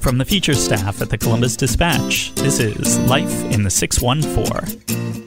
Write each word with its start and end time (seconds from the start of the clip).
From 0.08 0.18
the 0.18 0.24
feature 0.24 0.54
staff 0.54 1.02
at 1.02 1.10
the 1.10 1.18
Columbus 1.18 1.58
Dispatch, 1.58 2.34
this 2.36 2.62
is 2.62 2.98
Life 3.10 3.44
in 3.52 3.64
the 3.64 3.70
614. 3.70 5.22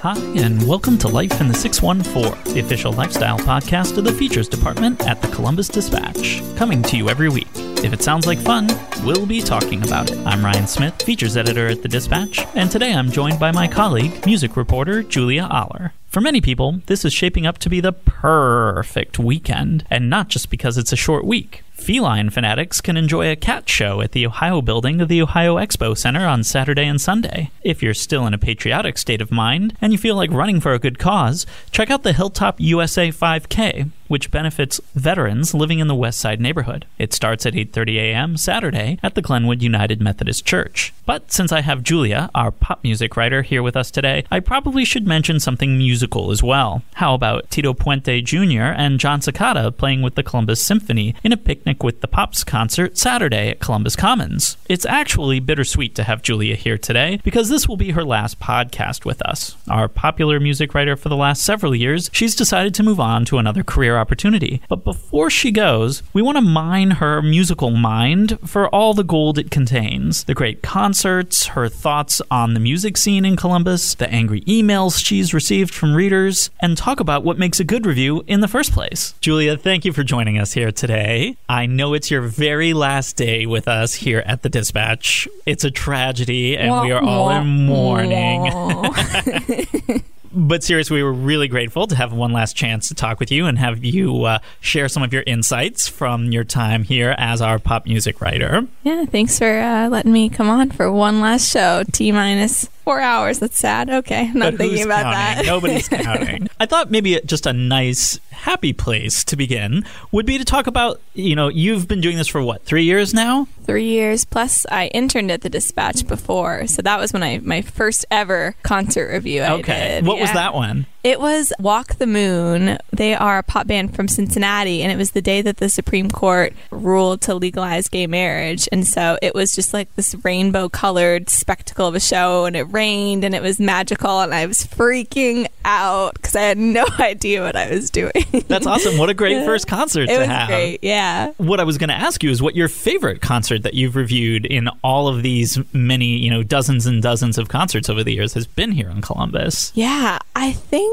Hi, 0.00 0.16
and 0.40 0.64
welcome 0.68 0.96
to 0.98 1.08
Life 1.08 1.40
in 1.40 1.48
the 1.48 1.54
614, 1.54 2.54
the 2.54 2.60
official 2.60 2.92
lifestyle 2.92 3.36
podcast 3.40 3.98
of 3.98 4.04
the 4.04 4.12
features 4.12 4.48
department 4.48 5.04
at 5.08 5.20
the 5.20 5.26
Columbus 5.34 5.66
Dispatch, 5.66 6.40
coming 6.54 6.84
to 6.84 6.96
you 6.96 7.08
every 7.08 7.28
week. 7.28 7.48
If 7.82 7.92
it 7.92 8.00
sounds 8.00 8.28
like 8.28 8.38
fun, 8.38 8.68
we'll 9.04 9.26
be 9.26 9.40
talking 9.40 9.82
about 9.82 10.12
it. 10.12 10.18
I'm 10.24 10.44
Ryan 10.44 10.68
Smith, 10.68 11.02
features 11.02 11.36
editor 11.36 11.66
at 11.66 11.82
the 11.82 11.88
Dispatch, 11.88 12.46
and 12.54 12.70
today 12.70 12.94
I'm 12.94 13.10
joined 13.10 13.40
by 13.40 13.50
my 13.50 13.66
colleague, 13.66 14.24
music 14.24 14.56
reporter 14.56 15.02
Julia 15.02 15.48
Oller. 15.50 15.94
For 16.06 16.20
many 16.20 16.40
people, 16.40 16.80
this 16.86 17.04
is 17.04 17.12
shaping 17.12 17.46
up 17.46 17.58
to 17.58 17.68
be 17.68 17.80
the 17.80 17.92
perfect 17.92 19.18
weekend, 19.18 19.84
and 19.90 20.08
not 20.08 20.28
just 20.28 20.48
because 20.48 20.78
it's 20.78 20.92
a 20.92 20.96
short 20.96 21.24
week. 21.24 21.64
Feline 21.80 22.28
fanatics 22.28 22.82
can 22.82 22.98
enjoy 22.98 23.30
a 23.30 23.36
cat 23.36 23.66
show 23.68 24.02
at 24.02 24.12
the 24.12 24.26
Ohio 24.26 24.60
building 24.60 25.00
of 25.00 25.08
the 25.08 25.22
Ohio 25.22 25.56
Expo 25.56 25.96
Center 25.96 26.26
on 26.26 26.44
Saturday 26.44 26.84
and 26.84 27.00
Sunday. 27.00 27.50
If 27.62 27.82
you're 27.82 27.94
still 27.94 28.26
in 28.26 28.34
a 28.34 28.38
patriotic 28.38 28.98
state 28.98 29.22
of 29.22 29.32
mind 29.32 29.76
and 29.80 29.90
you 29.90 29.98
feel 29.98 30.14
like 30.14 30.30
running 30.30 30.60
for 30.60 30.74
a 30.74 30.78
good 30.78 30.98
cause, 30.98 31.46
check 31.70 31.90
out 31.90 32.02
the 32.02 32.12
Hilltop 32.12 32.60
USA 32.60 33.08
5K, 33.08 33.90
which 34.08 34.30
benefits 34.30 34.80
veterans 34.94 35.54
living 35.54 35.78
in 35.78 35.86
the 35.86 35.94
West 35.94 36.18
Side 36.18 36.40
neighborhood. 36.40 36.84
It 36.98 37.14
starts 37.14 37.46
at 37.46 37.54
8:30 37.54 37.96
a.m. 37.96 38.36
Saturday 38.36 38.98
at 39.02 39.14
the 39.14 39.22
Glenwood 39.22 39.62
United 39.62 40.00
Methodist 40.02 40.44
Church. 40.44 40.92
But 41.06 41.32
since 41.32 41.52
I 41.52 41.60
have 41.60 41.84
Julia, 41.84 42.28
our 42.34 42.50
pop 42.50 42.82
music 42.82 43.16
writer, 43.16 43.42
here 43.42 43.62
with 43.62 43.76
us 43.76 43.90
today, 43.90 44.24
I 44.30 44.40
probably 44.40 44.84
should 44.84 45.06
mention 45.06 45.38
something 45.38 45.78
musical 45.78 46.32
as 46.32 46.42
well. 46.42 46.82
How 46.94 47.14
about 47.14 47.50
Tito 47.50 47.72
Puente 47.72 48.20
Jr. 48.20 48.74
and 48.76 48.98
Jon 48.98 49.20
Secada 49.20 49.76
playing 49.76 50.02
with 50.02 50.16
the 50.16 50.24
Columbus 50.24 50.60
Symphony 50.60 51.14
in 51.22 51.32
a 51.32 51.36
picnic 51.36 51.69
with 51.78 52.00
the 52.00 52.08
Pops 52.08 52.44
concert 52.44 52.98
Saturday 52.98 53.48
at 53.50 53.60
Columbus 53.60 53.96
Commons? 53.96 54.56
It's 54.68 54.84
actually 54.84 55.40
bittersweet 55.40 55.94
to 55.94 56.04
have 56.04 56.22
Julia 56.22 56.56
here 56.56 56.76
today 56.76 57.20
because 57.22 57.48
this 57.48 57.68
will 57.68 57.76
be 57.76 57.92
her 57.92 58.04
last 58.04 58.40
podcast 58.40 59.04
with 59.04 59.22
us. 59.22 59.56
Our 59.68 59.88
popular 59.88 60.40
music 60.40 60.74
writer 60.74 60.96
for 60.96 61.08
the 61.08 61.16
last 61.16 61.42
several 61.42 61.74
years, 61.74 62.10
she's 62.12 62.34
decided 62.34 62.74
to 62.74 62.82
move 62.82 63.00
on 63.00 63.24
to 63.26 63.38
another 63.38 63.62
career 63.62 63.96
opportunity. 63.96 64.60
But 64.68 64.84
before 64.84 65.30
she 65.30 65.50
goes, 65.50 66.02
we 66.12 66.22
want 66.22 66.36
to 66.36 66.42
mine 66.42 66.92
her 66.92 67.22
musical 67.22 67.70
mind 67.70 68.38
for 68.44 68.68
all 68.68 68.94
the 68.94 69.04
gold 69.04 69.38
it 69.38 69.50
contains 69.50 70.24
the 70.24 70.34
great 70.34 70.62
concerts, 70.62 71.46
her 71.46 71.68
thoughts 71.68 72.20
on 72.30 72.54
the 72.54 72.60
music 72.60 72.96
scene 72.96 73.24
in 73.24 73.36
Columbus, 73.36 73.94
the 73.94 74.10
angry 74.10 74.40
emails 74.42 75.04
she's 75.04 75.32
received 75.32 75.72
from 75.72 75.94
readers, 75.94 76.50
and 76.60 76.76
talk 76.76 77.00
about 77.00 77.24
what 77.24 77.38
makes 77.38 77.60
a 77.60 77.64
good 77.64 77.86
review 77.86 78.24
in 78.26 78.40
the 78.40 78.48
first 78.48 78.72
place. 78.72 79.14
Julia, 79.20 79.56
thank 79.56 79.84
you 79.84 79.92
for 79.92 80.02
joining 80.02 80.38
us 80.38 80.52
here 80.52 80.72
today. 80.72 81.36
Know 81.66 81.94
it's 81.94 82.10
your 82.10 82.22
very 82.22 82.72
last 82.72 83.16
day 83.16 83.46
with 83.46 83.68
us 83.68 83.94
here 83.94 84.22
at 84.26 84.42
the 84.42 84.48
Dispatch. 84.48 85.28
It's 85.46 85.64
a 85.64 85.70
tragedy, 85.70 86.56
and 86.56 86.82
we 86.82 86.92
are 86.92 87.02
all 87.02 87.30
in 87.30 87.46
mourning. 87.66 88.52
but 90.32 90.62
seriously, 90.62 90.96
we 90.96 91.02
were 91.02 91.12
really 91.12 91.48
grateful 91.48 91.86
to 91.86 91.94
have 91.96 92.12
one 92.12 92.32
last 92.32 92.56
chance 92.56 92.88
to 92.88 92.94
talk 92.94 93.20
with 93.20 93.30
you 93.30 93.46
and 93.46 93.58
have 93.58 93.84
you 93.84 94.24
uh, 94.24 94.38
share 94.60 94.88
some 94.88 95.02
of 95.02 95.12
your 95.12 95.24
insights 95.26 95.88
from 95.88 96.32
your 96.32 96.44
time 96.44 96.82
here 96.82 97.14
as 97.18 97.40
our 97.40 97.58
pop 97.58 97.86
music 97.86 98.20
writer. 98.20 98.66
Yeah, 98.82 99.04
thanks 99.06 99.38
for 99.38 99.58
uh, 99.58 99.88
letting 99.88 100.12
me 100.12 100.28
come 100.28 100.48
on 100.48 100.70
for 100.70 100.90
one 100.90 101.20
last 101.20 101.50
show. 101.50 101.82
T 101.92 102.12
minus 102.12 102.68
four 102.90 103.00
hours. 103.00 103.38
That's 103.38 103.56
sad. 103.58 103.88
Okay, 103.88 104.28
I'm 104.28 104.38
not 104.38 104.52
But 104.52 104.58
thinking 104.58 104.84
about 104.84 105.02
counting? 105.02 105.36
that. 105.36 105.46
Nobody's 105.46 105.88
counting. 105.88 106.48
I 106.58 106.66
thought 106.66 106.90
maybe 106.90 107.20
just 107.24 107.46
a 107.46 107.52
nice, 107.52 108.18
happy 108.30 108.72
place 108.72 109.22
to 109.24 109.36
begin 109.36 109.84
would 110.10 110.26
be 110.26 110.38
to 110.38 110.44
talk 110.44 110.66
about. 110.66 111.00
You 111.14 111.36
know, 111.36 111.48
you've 111.48 111.86
been 111.86 112.00
doing 112.00 112.16
this 112.16 112.26
for 112.26 112.42
what 112.42 112.64
three 112.64 112.82
years 112.84 113.14
now. 113.14 113.46
Three 113.64 113.86
years 113.86 114.24
plus. 114.24 114.66
I 114.70 114.88
interned 114.88 115.30
at 115.30 115.42
the 115.42 115.50
Dispatch 115.50 116.06
before, 116.08 116.66
so 116.66 116.82
that 116.82 116.98
was 116.98 117.12
when 117.12 117.22
I 117.22 117.38
my 117.38 117.62
first 117.62 118.04
ever 118.10 118.56
concert 118.62 119.12
review. 119.12 119.42
I 119.42 119.52
okay, 119.52 119.88
did. 119.96 120.06
what 120.06 120.18
was 120.18 120.32
that 120.32 120.52
one? 120.54 120.86
It 121.02 121.18
was 121.18 121.52
Walk 121.58 121.94
the 121.94 122.06
Moon. 122.06 122.76
They 122.92 123.14
are 123.14 123.38
a 123.38 123.42
pop 123.42 123.66
band 123.66 123.96
from 123.96 124.06
Cincinnati, 124.06 124.82
and 124.82 124.92
it 124.92 124.96
was 124.96 125.12
the 125.12 125.22
day 125.22 125.40
that 125.40 125.56
the 125.56 125.70
Supreme 125.70 126.10
Court 126.10 126.52
ruled 126.70 127.22
to 127.22 127.34
legalize 127.34 127.88
gay 127.88 128.06
marriage. 128.06 128.68
And 128.70 128.86
so 128.86 129.18
it 129.22 129.34
was 129.34 129.54
just 129.54 129.72
like 129.72 129.94
this 129.94 130.14
rainbow 130.22 130.68
colored 130.68 131.30
spectacle 131.30 131.86
of 131.86 131.94
a 131.94 132.00
show, 132.00 132.44
and 132.44 132.54
it 132.54 132.64
rained, 132.64 133.24
and 133.24 133.34
it 133.34 133.40
was 133.40 133.58
magical, 133.58 134.20
and 134.20 134.34
I 134.34 134.44
was 134.44 134.66
freaking 134.66 135.46
out 135.64 136.14
because 136.14 136.36
I 136.36 136.42
had 136.42 136.58
no 136.58 136.84
idea 136.98 137.42
what 137.42 137.56
I 137.56 137.70
was 137.70 137.88
doing. 137.88 138.12
That's 138.48 138.66
awesome. 138.66 138.98
What 138.98 139.08
a 139.08 139.14
great 139.14 139.44
first 139.46 139.66
concert 139.66 140.02
it 140.02 140.14
to 140.14 140.18
was 140.18 140.28
have. 140.28 140.48
great. 140.48 140.80
Yeah. 140.82 141.32
What 141.38 141.60
I 141.60 141.64
was 141.64 141.78
going 141.78 141.88
to 141.88 141.94
ask 141.94 142.22
you 142.22 142.30
is 142.30 142.42
what 142.42 142.54
your 142.54 142.68
favorite 142.68 143.22
concert 143.22 143.62
that 143.62 143.72
you've 143.72 143.96
reviewed 143.96 144.44
in 144.44 144.68
all 144.82 145.08
of 145.08 145.22
these 145.22 145.58
many, 145.72 146.16
you 146.16 146.30
know, 146.30 146.42
dozens 146.42 146.84
and 146.86 147.02
dozens 147.02 147.38
of 147.38 147.48
concerts 147.48 147.88
over 147.88 148.04
the 148.04 148.12
years 148.12 148.34
has 148.34 148.46
been 148.46 148.72
here 148.72 148.90
in 148.90 149.00
Columbus. 149.00 149.72
Yeah, 149.74 150.18
I 150.36 150.52
think 150.52 150.89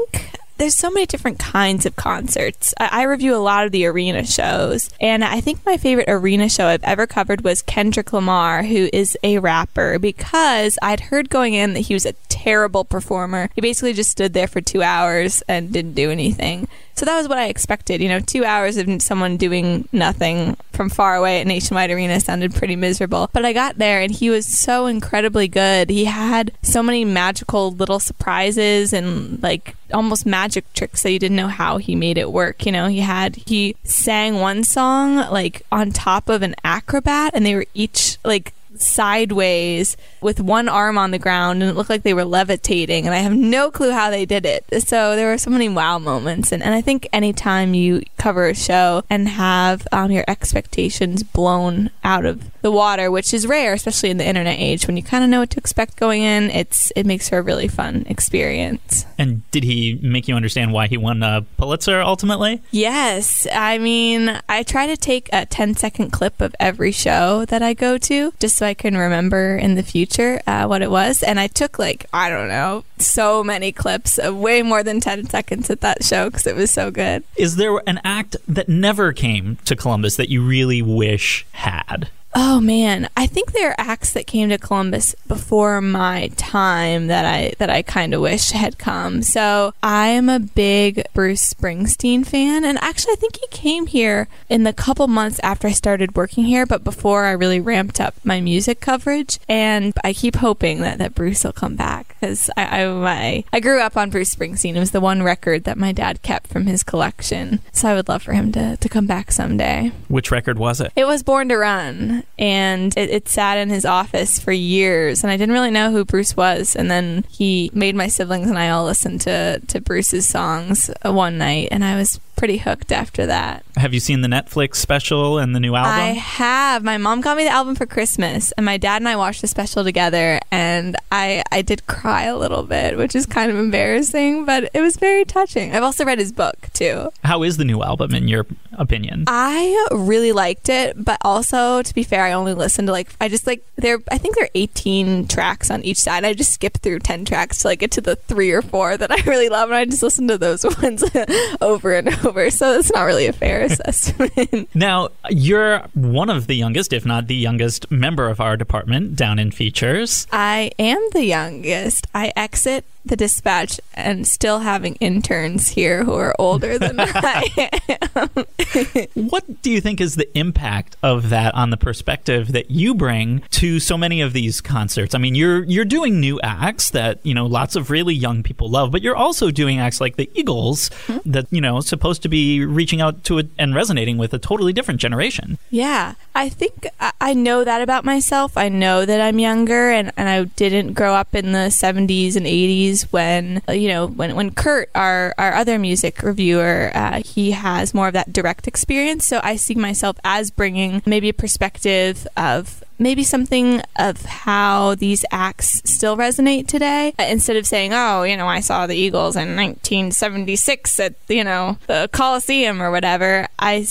there's 0.58 0.74
so 0.74 0.90
many 0.90 1.06
different 1.06 1.38
kinds 1.38 1.86
of 1.86 1.96
concerts. 1.96 2.74
I, 2.78 3.00
I 3.00 3.02
review 3.04 3.34
a 3.34 3.38
lot 3.38 3.64
of 3.64 3.72
the 3.72 3.86
arena 3.86 4.24
shows, 4.24 4.90
and 5.00 5.24
I 5.24 5.40
think 5.40 5.64
my 5.64 5.76
favorite 5.76 6.08
arena 6.08 6.48
show 6.48 6.66
I've 6.66 6.84
ever 6.84 7.06
covered 7.06 7.42
was 7.42 7.62
Kendrick 7.62 8.12
Lamar, 8.12 8.64
who 8.64 8.88
is 8.92 9.16
a 9.22 9.38
rapper, 9.38 9.98
because 9.98 10.78
I'd 10.82 11.00
heard 11.00 11.30
going 11.30 11.54
in 11.54 11.74
that 11.74 11.80
he 11.80 11.94
was 11.94 12.04
a 12.04 12.14
terrible 12.28 12.84
performer. 12.84 13.50
He 13.54 13.60
basically 13.60 13.92
just 13.92 14.10
stood 14.10 14.32
there 14.32 14.46
for 14.46 14.60
two 14.60 14.82
hours 14.82 15.42
and 15.48 15.72
didn't 15.72 15.94
do 15.94 16.10
anything. 16.10 16.68
So 16.98 17.06
that 17.06 17.16
was 17.16 17.28
what 17.28 17.38
I 17.38 17.46
expected. 17.46 18.00
You 18.00 18.08
know, 18.08 18.18
two 18.18 18.44
hours 18.44 18.76
of 18.76 19.00
someone 19.00 19.36
doing 19.36 19.88
nothing 19.92 20.56
from 20.72 20.90
far 20.90 21.14
away 21.14 21.40
at 21.40 21.46
Nationwide 21.46 21.92
Arena 21.92 22.18
sounded 22.18 22.52
pretty 22.52 22.74
miserable. 22.74 23.30
But 23.32 23.44
I 23.44 23.52
got 23.52 23.78
there 23.78 24.00
and 24.00 24.10
he 24.10 24.30
was 24.30 24.48
so 24.48 24.86
incredibly 24.86 25.46
good. 25.46 25.90
He 25.90 26.06
had 26.06 26.50
so 26.62 26.82
many 26.82 27.04
magical 27.04 27.70
little 27.70 28.00
surprises 28.00 28.92
and 28.92 29.40
like 29.40 29.76
almost 29.94 30.26
magic 30.26 30.72
tricks 30.72 31.04
that 31.04 31.12
you 31.12 31.20
didn't 31.20 31.36
know 31.36 31.46
how 31.46 31.76
he 31.76 31.94
made 31.94 32.18
it 32.18 32.32
work. 32.32 32.66
You 32.66 32.72
know, 32.72 32.88
he 32.88 32.98
had, 32.98 33.36
he 33.46 33.76
sang 33.84 34.40
one 34.40 34.64
song 34.64 35.18
like 35.30 35.62
on 35.70 35.92
top 35.92 36.28
of 36.28 36.42
an 36.42 36.56
acrobat 36.64 37.30
and 37.32 37.46
they 37.46 37.54
were 37.54 37.66
each 37.74 38.18
like 38.24 38.54
sideways 38.82 39.96
with 40.20 40.40
one 40.40 40.68
arm 40.68 40.98
on 40.98 41.10
the 41.10 41.18
ground 41.18 41.62
and 41.62 41.70
it 41.70 41.74
looked 41.74 41.90
like 41.90 42.02
they 42.02 42.14
were 42.14 42.24
levitating 42.24 43.06
and 43.06 43.14
I 43.14 43.18
have 43.18 43.34
no 43.34 43.70
clue 43.70 43.92
how 43.92 44.10
they 44.10 44.26
did 44.26 44.46
it. 44.46 44.64
So 44.82 45.16
there 45.16 45.30
were 45.30 45.38
so 45.38 45.50
many 45.50 45.68
wow 45.68 45.98
moments 45.98 46.52
and, 46.52 46.62
and 46.62 46.74
I 46.74 46.80
think 46.80 47.08
anytime 47.12 47.74
you 47.74 48.02
cover 48.16 48.48
a 48.48 48.54
show 48.54 49.02
and 49.08 49.28
have 49.28 49.86
um, 49.92 50.10
your 50.10 50.24
expectations 50.28 51.22
blown 51.22 51.90
out 52.04 52.24
of 52.24 52.50
the 52.62 52.70
water, 52.70 53.10
which 53.10 53.32
is 53.32 53.46
rare, 53.46 53.72
especially 53.72 54.10
in 54.10 54.18
the 54.18 54.26
internet 54.26 54.58
age, 54.58 54.86
when 54.86 54.96
you 54.96 55.02
kind 55.02 55.24
of 55.24 55.30
know 55.30 55.40
what 55.40 55.50
to 55.50 55.58
expect 55.58 55.96
going 55.96 56.22
in, 56.22 56.50
it's 56.50 56.92
it 56.96 57.06
makes 57.06 57.28
for 57.28 57.38
a 57.38 57.42
really 57.42 57.68
fun 57.68 58.04
experience. 58.08 59.06
And 59.16 59.48
did 59.50 59.64
he 59.64 59.98
make 60.02 60.28
you 60.28 60.34
understand 60.34 60.72
why 60.72 60.86
he 60.86 60.96
won 60.96 61.22
a 61.22 61.44
Pulitzer 61.56 62.00
ultimately? 62.00 62.62
Yes, 62.70 63.46
I 63.52 63.78
mean, 63.78 64.40
I 64.48 64.62
try 64.62 64.86
to 64.86 64.96
take 64.96 65.28
a 65.32 65.46
10 65.46 65.76
second 65.76 66.10
clip 66.10 66.40
of 66.40 66.54
every 66.60 66.92
show 66.92 67.44
that 67.46 67.62
I 67.62 67.74
go 67.74 67.98
to 67.98 68.32
just 68.38 68.56
so 68.56 68.66
I 68.68 68.74
can 68.74 68.96
remember 68.96 69.56
in 69.56 69.76
the 69.76 69.82
future 69.82 70.40
uh, 70.46 70.66
what 70.66 70.82
it 70.82 70.90
was. 70.90 71.22
And 71.22 71.40
I 71.40 71.46
took 71.46 71.78
like, 71.78 72.06
I 72.12 72.28
don't 72.28 72.48
know, 72.48 72.84
so 72.98 73.42
many 73.42 73.72
clips 73.72 74.18
of 74.18 74.36
way 74.36 74.62
more 74.62 74.82
than 74.82 75.00
10 75.00 75.30
seconds 75.30 75.70
at 75.70 75.80
that 75.80 76.04
show 76.04 76.28
because 76.28 76.46
it 76.46 76.54
was 76.54 76.70
so 76.70 76.90
good. 76.90 77.24
Is 77.36 77.56
there 77.56 77.80
an 77.88 78.00
act 78.04 78.36
that 78.46 78.68
never 78.68 79.14
came 79.14 79.56
to 79.64 79.74
Columbus 79.74 80.16
that 80.16 80.28
you 80.28 80.44
really 80.44 80.82
wish 80.82 81.46
had? 81.52 82.10
Oh 82.40 82.60
man, 82.60 83.08
I 83.16 83.26
think 83.26 83.50
there 83.50 83.70
are 83.70 83.74
acts 83.78 84.12
that 84.12 84.28
came 84.28 84.50
to 84.50 84.58
Columbus 84.58 85.16
before 85.26 85.80
my 85.80 86.30
time 86.36 87.08
that 87.08 87.24
I 87.24 87.54
that 87.58 87.68
I 87.68 87.82
kind 87.82 88.14
of 88.14 88.20
wish 88.20 88.52
had 88.52 88.78
come. 88.78 89.22
So 89.22 89.74
I 89.82 90.06
am 90.10 90.28
a 90.28 90.38
big 90.38 91.02
Bruce 91.14 91.52
Springsteen 91.52 92.24
fan, 92.24 92.64
and 92.64 92.78
actually 92.78 93.14
I 93.14 93.16
think 93.16 93.38
he 93.38 93.48
came 93.48 93.88
here 93.88 94.28
in 94.48 94.62
the 94.62 94.72
couple 94.72 95.08
months 95.08 95.40
after 95.42 95.66
I 95.66 95.72
started 95.72 96.14
working 96.14 96.44
here, 96.44 96.64
but 96.64 96.84
before 96.84 97.24
I 97.24 97.32
really 97.32 97.58
ramped 97.58 98.00
up 98.00 98.14
my 98.22 98.40
music 98.40 98.78
coverage. 98.78 99.40
And 99.48 99.92
I 100.04 100.12
keep 100.12 100.36
hoping 100.36 100.80
that, 100.82 100.98
that 100.98 101.16
Bruce 101.16 101.42
will 101.42 101.52
come 101.52 101.74
back 101.74 102.14
because 102.20 102.50
I, 102.56 102.84
I 102.84 102.84
I 102.84 103.44
I 103.52 103.58
grew 103.58 103.80
up 103.80 103.96
on 103.96 104.10
Bruce 104.10 104.32
Springsteen. 104.32 104.76
It 104.76 104.78
was 104.78 104.92
the 104.92 105.00
one 105.00 105.24
record 105.24 105.64
that 105.64 105.76
my 105.76 105.90
dad 105.90 106.22
kept 106.22 106.46
from 106.46 106.66
his 106.66 106.84
collection, 106.84 107.58
so 107.72 107.88
I 107.88 107.94
would 107.94 108.08
love 108.08 108.22
for 108.22 108.34
him 108.34 108.52
to 108.52 108.76
to 108.76 108.88
come 108.88 109.08
back 109.08 109.32
someday. 109.32 109.90
Which 110.06 110.30
record 110.30 110.56
was 110.56 110.80
it? 110.80 110.92
It 110.94 111.08
was 111.08 111.24
Born 111.24 111.48
to 111.48 111.56
Run 111.56 112.22
and 112.38 112.96
it, 112.96 113.10
it, 113.10 113.28
sat 113.28 113.58
in 113.58 113.68
his 113.68 113.84
office 113.84 114.38
for 114.38 114.52
years 114.52 115.22
and 115.22 115.30
i 115.30 115.36
didn't 115.36 115.52
really 115.52 115.70
know 115.70 115.90
who 115.90 116.04
bruce 116.04 116.36
was 116.36 116.76
and 116.76 116.90
then 116.90 117.24
he 117.28 117.70
made 117.74 117.94
my 117.94 118.08
siblings 118.08 118.48
and 118.48 118.58
i 118.58 118.68
all 118.68 118.84
listen 118.84 119.18
to, 119.18 119.60
to 119.66 119.80
bruce's 119.80 120.26
songs 120.26 120.90
uh, 121.04 121.12
one 121.12 121.38
night 121.38 121.68
and 121.70 121.84
i 121.84 121.96
was 121.96 122.20
pretty 122.38 122.56
hooked 122.58 122.92
after 122.92 123.26
that. 123.26 123.64
Have 123.76 123.92
you 123.92 124.00
seen 124.00 124.20
the 124.20 124.28
Netflix 124.28 124.76
special 124.76 125.38
and 125.38 125.54
the 125.54 125.60
new 125.60 125.74
album? 125.74 125.92
I 125.92 126.12
have. 126.12 126.84
My 126.84 126.96
mom 126.96 127.20
got 127.20 127.36
me 127.36 127.44
the 127.44 127.50
album 127.50 127.74
for 127.74 127.84
Christmas, 127.84 128.52
and 128.52 128.64
my 128.64 128.76
dad 128.76 129.02
and 129.02 129.08
I 129.08 129.16
watched 129.16 129.40
the 129.40 129.48
special 129.48 129.84
together, 129.84 130.40
and 130.50 130.96
I 131.10 131.42
I 131.52 131.62
did 131.62 131.86
cry 131.86 132.24
a 132.24 132.36
little 132.38 132.62
bit, 132.62 132.96
which 132.96 133.14
is 133.14 133.26
kind 133.26 133.50
of 133.50 133.58
embarrassing, 133.58 134.44
but 134.44 134.70
it 134.72 134.80
was 134.80 134.96
very 134.96 135.24
touching. 135.24 135.74
I've 135.74 135.82
also 135.82 136.04
read 136.04 136.18
his 136.18 136.32
book 136.32 136.68
too. 136.72 137.12
How 137.24 137.42
is 137.42 137.56
the 137.56 137.64
new 137.64 137.82
album 137.82 138.14
in 138.14 138.28
your 138.28 138.46
opinion? 138.72 139.24
I 139.26 139.88
really 139.90 140.32
liked 140.32 140.68
it, 140.68 141.02
but 141.04 141.18
also 141.22 141.82
to 141.82 141.94
be 141.94 142.04
fair, 142.04 142.24
I 142.24 142.32
only 142.32 142.54
listened 142.54 142.86
to 142.86 142.92
like 142.92 143.08
I 143.20 143.28
just 143.28 143.46
like 143.46 143.64
there. 143.76 143.98
I 144.10 144.18
think 144.18 144.36
there 144.36 144.44
are 144.44 144.50
18 144.54 145.26
tracks 145.26 145.70
on 145.70 145.82
each 145.84 145.98
side. 145.98 146.24
I 146.24 146.34
just 146.34 146.52
skipped 146.52 146.78
through 146.78 147.00
10 147.00 147.24
tracks 147.24 147.62
to 147.62 147.68
like 147.68 147.80
get 147.80 147.90
to 147.92 148.00
the 148.00 148.14
three 148.16 148.52
or 148.52 148.62
four 148.62 148.96
that 148.96 149.10
I 149.10 149.20
really 149.26 149.48
love, 149.48 149.70
and 149.70 149.76
I 149.76 149.84
just 149.84 150.02
listened 150.04 150.28
to 150.28 150.38
those 150.38 150.64
ones 150.82 151.04
over 151.60 151.94
and 151.94 152.08
over 152.24 152.27
over, 152.28 152.50
so 152.50 152.78
it's 152.78 152.92
not 152.92 153.02
really 153.02 153.26
a 153.26 153.32
fair 153.32 153.62
assessment. 153.62 154.68
now, 154.74 155.08
you're 155.30 155.80
one 155.94 156.30
of 156.30 156.46
the 156.46 156.54
youngest, 156.54 156.92
if 156.92 157.04
not 157.04 157.26
the 157.26 157.34
youngest, 157.34 157.90
member 157.90 158.28
of 158.28 158.40
our 158.40 158.56
department 158.56 159.16
down 159.16 159.38
in 159.38 159.50
features. 159.50 160.26
I 160.30 160.70
am 160.78 161.00
the 161.12 161.24
youngest. 161.24 162.06
I 162.14 162.32
exit 162.36 162.84
the 163.08 163.16
dispatch 163.16 163.80
and 163.94 164.26
still 164.26 164.60
having 164.60 164.94
interns 164.96 165.68
here 165.68 166.04
who 166.04 166.14
are 166.14 166.34
older 166.38 166.78
than 166.78 166.96
I 167.00 167.70
am. 168.12 169.28
what 169.28 169.62
do 169.62 169.70
you 169.70 169.80
think 169.80 170.00
is 170.00 170.16
the 170.16 170.38
impact 170.38 170.96
of 171.02 171.30
that 171.30 171.54
on 171.54 171.70
the 171.70 171.76
perspective 171.76 172.52
that 172.52 172.70
you 172.70 172.94
bring 172.94 173.42
to 173.50 173.80
so 173.80 173.98
many 173.98 174.20
of 174.20 174.32
these 174.32 174.60
concerts? 174.60 175.14
I 175.14 175.18
mean, 175.18 175.34
you're 175.34 175.64
you're 175.64 175.84
doing 175.84 176.20
new 176.20 176.40
acts 176.40 176.90
that, 176.90 177.24
you 177.24 177.34
know, 177.34 177.46
lots 177.46 177.76
of 177.76 177.90
really 177.90 178.14
young 178.14 178.42
people 178.42 178.68
love, 178.68 178.90
but 178.90 179.02
you're 179.02 179.16
also 179.16 179.50
doing 179.50 179.78
acts 179.78 180.00
like 180.00 180.16
the 180.16 180.30
Eagles 180.34 180.90
mm-hmm. 181.06 181.30
that, 181.30 181.46
you 181.50 181.60
know, 181.60 181.80
supposed 181.80 182.22
to 182.22 182.28
be 182.28 182.64
reaching 182.64 183.00
out 183.00 183.24
to 183.24 183.38
it 183.38 183.48
and 183.58 183.74
resonating 183.74 184.18
with 184.18 184.32
a 184.32 184.38
totally 184.38 184.72
different 184.72 185.00
generation. 185.00 185.58
Yeah. 185.70 186.14
I 186.34 186.48
think 186.48 186.86
I 187.20 187.34
know 187.34 187.64
that 187.64 187.82
about 187.82 188.04
myself. 188.04 188.56
I 188.56 188.68
know 188.68 189.04
that 189.04 189.20
I'm 189.20 189.38
younger 189.38 189.90
and, 189.90 190.12
and 190.16 190.28
I 190.28 190.44
didn't 190.44 190.92
grow 190.92 191.14
up 191.14 191.34
in 191.34 191.52
the 191.52 191.68
70s 191.68 192.36
and 192.36 192.46
80s 192.46 192.97
when 193.04 193.62
you 193.68 193.88
know 193.88 194.06
when 194.06 194.34
when 194.34 194.50
Kurt, 194.52 194.90
our 194.94 195.34
our 195.38 195.54
other 195.54 195.78
music 195.78 196.22
reviewer, 196.22 196.90
uh, 196.94 197.22
he 197.22 197.52
has 197.52 197.94
more 197.94 198.08
of 198.08 198.14
that 198.14 198.32
direct 198.32 198.68
experience. 198.68 199.26
So 199.26 199.40
I 199.42 199.56
see 199.56 199.74
myself 199.74 200.18
as 200.24 200.50
bringing 200.50 201.02
maybe 201.06 201.28
a 201.28 201.34
perspective 201.34 202.26
of 202.36 202.82
maybe 202.98 203.22
something 203.22 203.80
of 203.96 204.22
how 204.24 204.94
these 204.96 205.24
acts 205.30 205.82
still 205.84 206.16
resonate 206.16 206.66
today 206.66 207.14
uh, 207.16 207.22
instead 207.22 207.54
of 207.54 207.64
saying 207.64 207.92
oh 207.94 208.24
you 208.24 208.36
know 208.36 208.48
i 208.48 208.58
saw 208.58 208.88
the 208.88 208.96
eagles 208.96 209.36
in 209.36 209.54
1976 209.54 210.98
at 210.98 211.14
you 211.28 211.44
know 211.44 211.78
the 211.86 212.08
coliseum 212.12 212.82
or 212.82 212.90
whatever 212.90 213.46
I 213.58 213.86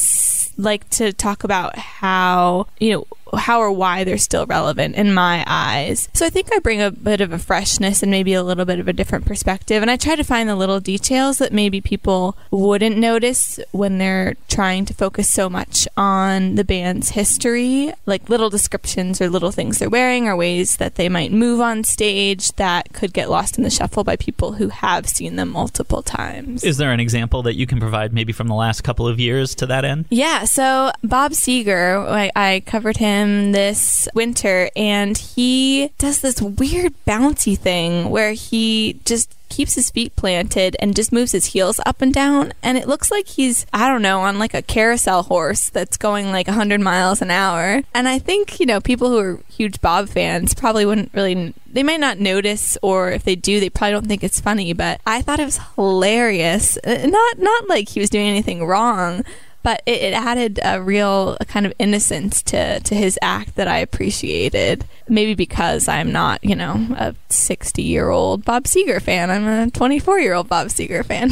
like 0.57 0.89
to 0.92 1.13
talk 1.13 1.44
about 1.44 1.77
how 1.77 2.68
you 2.80 2.92
know 2.92 3.07
how 3.35 3.59
or 3.59 3.71
why 3.71 4.03
they're 4.03 4.18
still 4.18 4.45
relevant 4.45 4.95
in 4.95 5.13
my 5.13 5.44
eyes. 5.47 6.09
So 6.13 6.25
I 6.25 6.29
think 6.29 6.53
I 6.53 6.59
bring 6.59 6.81
a 6.81 6.91
bit 6.91 7.21
of 7.21 7.31
a 7.31 7.39
freshness 7.39 8.01
and 8.01 8.12
maybe 8.12 8.33
a 8.33 8.44
little 8.44 8.65
bit 8.65 8.79
of 8.79 8.88
a 8.88 8.94
different 8.94 9.25
perspective. 9.25 9.81
And 9.81 9.91
I 9.91 9.97
try 9.97 10.15
to 10.15 10.24
find 10.24 10.47
the 10.47 10.56
little 10.56 10.79
details 10.79 11.38
that 11.39 11.53
maybe 11.53 11.81
people 11.81 12.38
wouldn't 12.51 12.97
notice 12.97 13.59
when 13.71 13.97
they're 13.97 14.35
trying 14.47 14.85
to 14.85 14.94
focus 14.94 15.29
so 15.29 15.50
much 15.50 15.88
on 15.97 16.56
the 16.56 16.63
band's 16.63 17.09
history, 17.09 17.94
like 18.06 18.29
little 18.29 18.50
descriptions 18.50 19.21
or 19.21 19.29
little 19.29 19.51
things 19.51 19.79
they're 19.79 19.89
wearing 19.89 20.27
or 20.27 20.35
ways 20.35 20.77
that 20.77 20.95
they 20.95 21.09
might 21.09 21.31
move 21.31 21.62
on 21.62 21.83
stage 21.83 22.51
that 22.53 22.94
could 22.94 23.13
get 23.13 23.29
lost 23.29 23.57
in 23.57 23.63
the 23.63 23.69
shuffle 23.69 24.03
by 24.03 24.15
people 24.15 24.53
who 24.53 24.69
have 24.69 25.07
seen 25.07 25.35
them 25.35 25.50
multiple 25.50 26.01
times. 26.01 26.63
Is 26.63 26.77
there 26.77 26.91
an 26.91 27.00
example 27.00 27.44
that 27.44 27.56
you 27.56 27.68
can 27.68 27.79
provide 27.79 28.13
maybe 28.13 28.33
from 28.33 28.47
the 28.47 28.56
last 28.56 28.83
couple 28.83 29.07
of 29.07 29.19
years 29.19 29.56
to 29.56 29.65
that 29.68 29.85
end? 29.85 30.06
Yeah. 30.09 30.45
So 30.45 30.91
Bob 31.03 31.31
Seger, 31.31 32.07
I, 32.07 32.31
I 32.35 32.63
covered 32.65 32.97
him 32.97 33.16
him 33.17 33.51
this 33.51 34.07
winter, 34.13 34.69
and 34.75 35.17
he 35.17 35.91
does 35.97 36.21
this 36.21 36.41
weird 36.41 36.93
bouncy 37.05 37.57
thing 37.57 38.09
where 38.09 38.33
he 38.33 38.99
just 39.05 39.33
keeps 39.49 39.75
his 39.75 39.89
feet 39.89 40.15
planted 40.15 40.75
and 40.79 40.95
just 40.95 41.11
moves 41.11 41.31
his 41.31 41.47
heels 41.47 41.79
up 41.85 42.01
and 42.01 42.13
down 42.13 42.53
and 42.61 42.77
it 42.77 42.87
looks 42.87 43.09
like 43.09 43.27
he's 43.27 43.65
i 43.73 43.87
don't 43.87 44.01
know 44.01 44.19
on 44.21 44.37
like 44.37 44.53
a 44.53 44.61
carousel 44.61 45.23
horse 45.23 45.69
that's 45.69 45.97
going 45.97 46.31
like 46.31 46.47
100 46.47 46.81
miles 46.81 47.21
an 47.21 47.31
hour. 47.31 47.81
And 47.93 48.07
i 48.07 48.19
think 48.19 48.59
you 48.59 48.65
know 48.65 48.81
people 48.81 49.09
who 49.09 49.19
are 49.19 49.39
huge 49.49 49.81
bob 49.81 50.09
fans 50.09 50.53
probably 50.53 50.85
wouldn't 50.85 51.11
really 51.13 51.53
they 51.65 51.83
might 51.83 51.99
not 51.99 52.19
notice 52.19 52.77
or 52.81 53.11
if 53.11 53.23
they 53.23 53.35
do 53.35 53.59
they 53.59 53.69
probably 53.69 53.93
don't 53.93 54.07
think 54.07 54.23
it's 54.23 54.39
funny 54.39 54.73
but 54.73 54.99
i 55.05 55.21
thought 55.21 55.39
it 55.39 55.45
was 55.45 55.59
hilarious. 55.75 56.77
Uh, 56.83 57.07
not 57.07 57.39
not 57.39 57.67
like 57.69 57.89
he 57.89 57.99
was 57.99 58.09
doing 58.09 58.27
anything 58.27 58.65
wrong 58.65 59.23
but 59.67 59.83
it, 59.85 60.01
it 60.01 60.13
added 60.13 60.61
a 60.63 60.81
real 60.81 61.35
kind 61.49 61.65
of 61.65 61.73
innocence 61.77 62.41
to, 62.41 62.79
to 62.79 62.95
his 62.95 63.19
act 63.21 63.55
that 63.55 63.67
I 63.67 63.79
appreciated. 63.79 64.85
Maybe 65.09 65.35
because 65.35 65.89
I'm 65.89 66.09
not, 66.09 66.41
you 66.41 66.55
know, 66.55 66.87
a 66.97 67.13
60 67.27 67.81
year 67.81 68.07
old 68.07 68.45
Bob 68.45 68.63
Seger 68.63 69.01
fan. 69.01 69.29
I'm 69.29 69.45
a 69.45 69.69
24 69.69 70.19
year 70.21 70.36
old 70.36 70.47
Bob 70.47 70.67
Seger 70.67 71.03
fan. 71.03 71.31